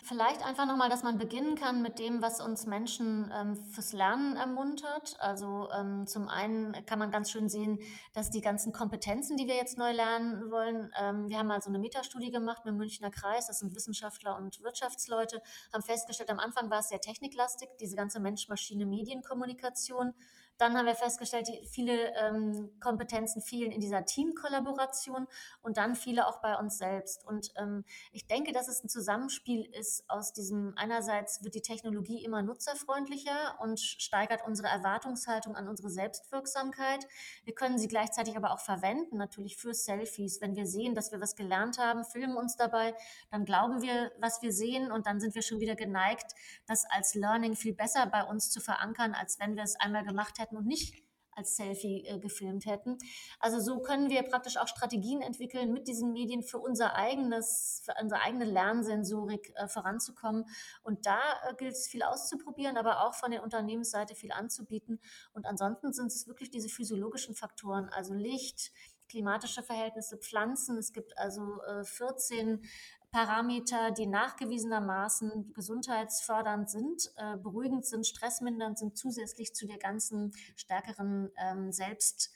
Vielleicht 0.02 0.44
einfach 0.44 0.66
nochmal, 0.66 0.88
dass 0.88 1.02
man 1.02 1.18
beginnen 1.18 1.56
kann 1.56 1.82
mit 1.82 1.98
dem, 1.98 2.22
was 2.22 2.40
uns 2.40 2.66
Menschen 2.66 3.30
ähm, 3.34 3.56
fürs 3.56 3.92
Lernen 3.92 4.36
ermuntert. 4.36 5.16
Also 5.20 5.68
ähm, 5.76 6.06
zum 6.06 6.28
einen 6.28 6.72
kann 6.86 6.98
man 6.98 7.10
ganz 7.10 7.30
schön 7.30 7.48
sehen, 7.48 7.78
dass 8.14 8.30
die 8.30 8.40
ganzen 8.40 8.72
Kompetenzen, 8.72 9.36
die 9.36 9.46
wir 9.46 9.56
jetzt 9.56 9.76
neu 9.76 9.92
lernen 9.92 10.50
wollen, 10.50 10.90
ähm, 10.98 11.28
wir 11.28 11.38
haben 11.38 11.48
mal 11.48 11.60
so 11.60 11.68
eine 11.68 11.78
Metastudie 11.78 12.30
gemacht 12.30 12.64
mit 12.64 12.72
dem 12.72 12.78
Münchner 12.78 13.10
Kreis, 13.10 13.46
das 13.46 13.58
sind 13.58 13.74
Wissenschaftler 13.74 14.36
und 14.36 14.62
Wirtschaftsleute, 14.62 15.42
haben 15.72 15.82
festgestellt, 15.82 16.30
am 16.30 16.40
Anfang 16.40 16.70
war 16.70 16.80
es 16.80 16.88
sehr 16.88 17.00
techniklastig, 17.00 17.68
diese 17.78 17.94
ganze 17.94 18.20
Mensch-Maschine-Medienkommunikation. 18.20 20.14
Dann 20.60 20.76
haben 20.76 20.84
wir 20.84 20.94
festgestellt, 20.94 21.48
viele 21.70 22.14
ähm, 22.16 22.70
Kompetenzen 22.80 23.40
fehlen 23.40 23.72
in 23.72 23.80
dieser 23.80 24.04
Teamkollaboration 24.04 25.26
und 25.62 25.78
dann 25.78 25.96
viele 25.96 26.26
auch 26.26 26.42
bei 26.42 26.54
uns 26.54 26.76
selbst. 26.76 27.26
Und 27.26 27.50
ähm, 27.56 27.82
ich 28.12 28.26
denke, 28.26 28.52
dass 28.52 28.68
es 28.68 28.84
ein 28.84 28.90
Zusammenspiel 28.90 29.64
ist 29.64 30.04
aus 30.10 30.34
diesem, 30.34 30.74
einerseits 30.76 31.42
wird 31.42 31.54
die 31.54 31.62
Technologie 31.62 32.22
immer 32.22 32.42
nutzerfreundlicher 32.42 33.58
und 33.60 33.80
steigert 33.80 34.42
unsere 34.46 34.68
Erwartungshaltung 34.68 35.56
an 35.56 35.66
unsere 35.66 35.88
Selbstwirksamkeit. 35.88 37.08
Wir 37.44 37.54
können 37.54 37.78
sie 37.78 37.88
gleichzeitig 37.88 38.36
aber 38.36 38.52
auch 38.52 38.60
verwenden, 38.60 39.16
natürlich 39.16 39.56
für 39.56 39.72
Selfies. 39.72 40.42
Wenn 40.42 40.56
wir 40.56 40.66
sehen, 40.66 40.94
dass 40.94 41.10
wir 41.10 41.22
was 41.22 41.36
gelernt 41.36 41.78
haben, 41.78 42.04
filmen 42.04 42.36
uns 42.36 42.56
dabei, 42.56 42.94
dann 43.30 43.46
glauben 43.46 43.80
wir, 43.80 44.12
was 44.18 44.42
wir 44.42 44.52
sehen 44.52 44.92
und 44.92 45.06
dann 45.06 45.20
sind 45.20 45.34
wir 45.34 45.40
schon 45.40 45.60
wieder 45.60 45.74
geneigt, 45.74 46.34
das 46.66 46.84
als 46.90 47.14
Learning 47.14 47.56
viel 47.56 47.72
besser 47.72 48.04
bei 48.04 48.24
uns 48.24 48.50
zu 48.50 48.60
verankern, 48.60 49.14
als 49.14 49.40
wenn 49.40 49.56
wir 49.56 49.62
es 49.62 49.76
einmal 49.76 50.04
gemacht 50.04 50.38
hätten 50.38 50.49
hatten 50.50 50.56
und 50.56 50.66
nicht 50.66 51.02
als 51.32 51.56
Selfie 51.56 52.04
äh, 52.06 52.18
gefilmt 52.18 52.66
hätten. 52.66 52.98
Also 53.38 53.60
so 53.60 53.80
können 53.80 54.10
wir 54.10 54.22
praktisch 54.24 54.56
auch 54.56 54.66
Strategien 54.66 55.22
entwickeln, 55.22 55.72
mit 55.72 55.86
diesen 55.86 56.12
Medien 56.12 56.42
für 56.42 56.58
unser 56.58 56.96
eigenes, 56.96 57.82
für 57.84 57.94
unsere 58.02 58.20
eigene 58.20 58.44
Lernsensorik 58.44 59.52
äh, 59.54 59.68
voranzukommen. 59.68 60.44
Und 60.82 61.06
da 61.06 61.20
äh, 61.48 61.54
gilt 61.54 61.72
es 61.72 61.86
viel 61.86 62.02
auszuprobieren, 62.02 62.76
aber 62.76 63.06
auch 63.06 63.14
von 63.14 63.30
der 63.30 63.44
Unternehmensseite 63.44 64.14
viel 64.14 64.32
anzubieten. 64.32 65.00
Und 65.32 65.46
ansonsten 65.46 65.92
sind 65.92 66.08
es 66.08 66.26
wirklich 66.26 66.50
diese 66.50 66.68
physiologischen 66.68 67.34
Faktoren, 67.36 67.88
also 67.90 68.12
Licht, 68.12 68.72
klimatische 69.08 69.62
Verhältnisse, 69.62 70.18
Pflanzen. 70.18 70.78
Es 70.78 70.92
gibt 70.92 71.16
also 71.16 71.62
äh, 71.62 71.84
14 71.84 72.62
Parameter, 73.12 73.90
die 73.90 74.06
nachgewiesenermaßen 74.06 75.52
gesundheitsfördernd 75.52 76.70
sind, 76.70 77.12
äh, 77.16 77.36
beruhigend 77.36 77.84
sind, 77.84 78.06
stressmindernd 78.06 78.78
sind, 78.78 78.96
zusätzlich 78.96 79.54
zu 79.54 79.66
der 79.66 79.78
ganzen 79.78 80.32
stärkeren 80.54 81.30
ähm, 81.36 81.72
Selbst- 81.72 82.30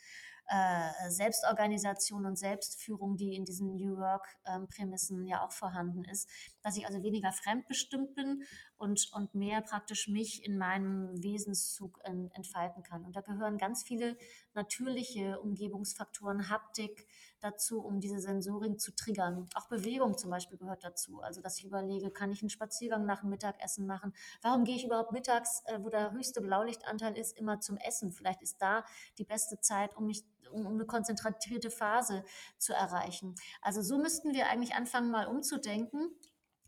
äh, 0.46 1.10
Selbstorganisation 1.10 2.26
und 2.26 2.36
Selbstführung, 2.36 3.16
die 3.16 3.34
in 3.34 3.46
diesen 3.46 3.76
New 3.76 3.96
Work-Prämissen 3.96 5.20
ähm, 5.20 5.26
ja 5.26 5.42
auch 5.42 5.52
vorhanden 5.52 6.04
ist, 6.04 6.28
dass 6.62 6.76
ich 6.76 6.86
also 6.86 7.02
weniger 7.02 7.32
fremdbestimmt 7.32 8.14
bin 8.14 8.42
und, 8.76 9.10
und 9.14 9.34
mehr 9.34 9.62
praktisch 9.62 10.06
mich 10.08 10.44
in 10.44 10.58
meinem 10.58 11.22
Wesenszug 11.22 11.98
in, 12.06 12.30
entfalten 12.32 12.82
kann. 12.82 13.04
Und 13.04 13.16
da 13.16 13.22
gehören 13.22 13.56
ganz 13.56 13.84
viele 13.84 14.18
natürliche 14.52 15.40
Umgebungsfaktoren, 15.40 16.50
Haptik 16.50 17.06
dazu, 17.44 17.80
um 17.80 18.00
diese 18.00 18.18
Sensorik 18.18 18.80
zu 18.80 18.94
triggern. 18.94 19.48
Auch 19.54 19.68
Bewegung 19.68 20.16
zum 20.16 20.30
Beispiel 20.30 20.58
gehört 20.58 20.84
dazu. 20.84 21.20
Also, 21.20 21.40
dass 21.40 21.58
ich 21.58 21.64
überlege, 21.64 22.10
kann 22.10 22.32
ich 22.32 22.42
einen 22.42 22.50
Spaziergang 22.50 23.04
nach 23.04 23.20
dem 23.20 23.30
Mittagessen 23.30 23.86
machen? 23.86 24.14
Warum 24.42 24.64
gehe 24.64 24.76
ich 24.76 24.84
überhaupt 24.84 25.12
mittags, 25.12 25.62
äh, 25.66 25.78
wo 25.80 25.88
der 25.88 26.12
höchste 26.12 26.40
Blaulichtanteil 26.40 27.16
ist, 27.16 27.36
immer 27.38 27.60
zum 27.60 27.76
Essen? 27.76 28.12
Vielleicht 28.12 28.42
ist 28.42 28.60
da 28.60 28.84
die 29.18 29.24
beste 29.24 29.60
Zeit, 29.60 29.96
um 29.96 30.06
mich 30.06 30.24
um, 30.50 30.66
eine 30.66 30.86
konzentrierte 30.86 31.70
Phase 31.70 32.24
zu 32.58 32.72
erreichen. 32.72 33.34
Also 33.60 33.82
so 33.82 33.98
müssten 33.98 34.34
wir 34.34 34.48
eigentlich 34.48 34.74
anfangen, 34.74 35.10
mal 35.10 35.26
umzudenken 35.26 36.10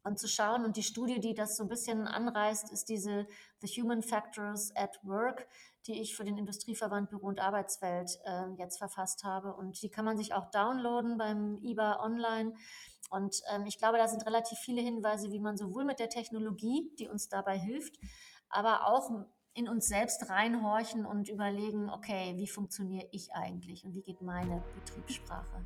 und 0.07 0.19
zu 0.19 0.29
schauen. 0.29 0.64
Und 0.64 0.77
die 0.77 0.83
Studie, 0.83 1.21
die 1.21 1.35
das 1.35 1.57
so 1.57 1.64
ein 1.64 1.69
bisschen 1.69 2.07
anreißt, 2.07 2.73
ist 2.73 2.88
diese 2.88 3.27
The 3.61 3.83
Human 3.83 4.03
Factors 4.03 4.75
at 4.77 4.99
Work, 5.03 5.49
die 5.87 6.01
ich 6.01 6.16
für 6.16 6.25
den 6.25 6.38
Industrieverband 6.38 7.11
Büro 7.11 7.27
und 7.27 7.40
Arbeitswelt 7.40 8.19
äh, 8.25 8.47
jetzt 8.57 8.79
verfasst 8.79 9.25
habe. 9.25 9.55
Und 9.55 9.83
die 9.83 9.90
kann 9.90 10.05
man 10.05 10.16
sich 10.16 10.33
auch 10.33 10.51
downloaden 10.51 11.19
beim 11.19 11.59
IBA 11.62 12.01
online. 12.03 12.55
Und 13.11 13.42
ähm, 13.53 13.66
ich 13.66 13.79
glaube, 13.79 13.99
da 13.99 14.09
sind 14.09 14.25
relativ 14.27 14.59
viele 14.59 14.81
Hinweise, 14.81 15.31
wie 15.31 15.40
man 15.40 15.57
sowohl 15.57 15.85
mit 15.85 15.99
der 15.99 16.09
Technologie, 16.09 16.90
die 16.99 17.09
uns 17.09 17.29
dabei 17.29 17.59
hilft, 17.59 17.99
aber 18.49 18.87
auch 18.87 19.11
in 19.55 19.69
uns 19.69 19.88
selbst 19.88 20.29
reinhorchen 20.29 21.07
und 21.07 21.29
überlegen, 21.29 21.88
okay, 21.88 22.35
wie 22.37 22.47
funktioniere 22.47 23.09
ich 23.11 23.33
eigentlich 23.33 23.85
und 23.85 23.95
wie 23.95 24.03
geht 24.03 24.21
meine 24.21 24.62
Betriebssprache? 24.75 25.64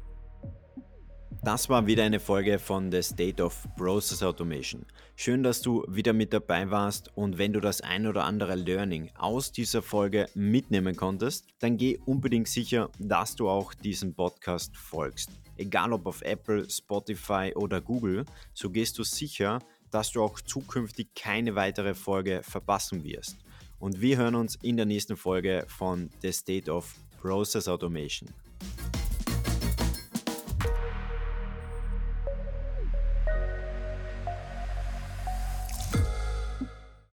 Das 1.42 1.70
war 1.70 1.86
wieder 1.86 2.04
eine 2.04 2.20
Folge 2.20 2.58
von 2.58 2.92
The 2.92 3.02
State 3.02 3.42
of 3.42 3.66
Process 3.74 4.22
Automation. 4.22 4.84
Schön, 5.16 5.42
dass 5.42 5.62
du 5.62 5.84
wieder 5.88 6.12
mit 6.12 6.34
dabei 6.34 6.70
warst 6.70 7.16
und 7.16 7.38
wenn 7.38 7.54
du 7.54 7.60
das 7.60 7.80
ein 7.80 8.06
oder 8.06 8.24
andere 8.24 8.56
Learning 8.56 9.10
aus 9.16 9.50
dieser 9.50 9.80
Folge 9.80 10.26
mitnehmen 10.34 10.96
konntest, 10.96 11.46
dann 11.58 11.78
geh 11.78 11.98
unbedingt 12.04 12.46
sicher, 12.46 12.90
dass 12.98 13.36
du 13.36 13.48
auch 13.48 13.72
diesem 13.72 14.14
Podcast 14.14 14.76
folgst. 14.76 15.30
Egal 15.56 15.94
ob 15.94 16.06
auf 16.06 16.20
Apple, 16.20 16.68
Spotify 16.68 17.52
oder 17.54 17.80
Google, 17.80 18.26
so 18.52 18.68
gehst 18.68 18.98
du 18.98 19.02
sicher, 19.02 19.60
dass 19.90 20.12
du 20.12 20.22
auch 20.22 20.42
zukünftig 20.42 21.14
keine 21.14 21.54
weitere 21.54 21.94
Folge 21.94 22.42
verpassen 22.42 23.02
wirst 23.02 23.38
und 23.78 24.02
wir 24.02 24.18
hören 24.18 24.34
uns 24.34 24.56
in 24.62 24.76
der 24.76 24.86
nächsten 24.86 25.16
Folge 25.16 25.64
von 25.68 26.10
The 26.20 26.32
State 26.32 26.70
of 26.70 26.94
Process 27.18 27.66
Automation. 27.66 28.28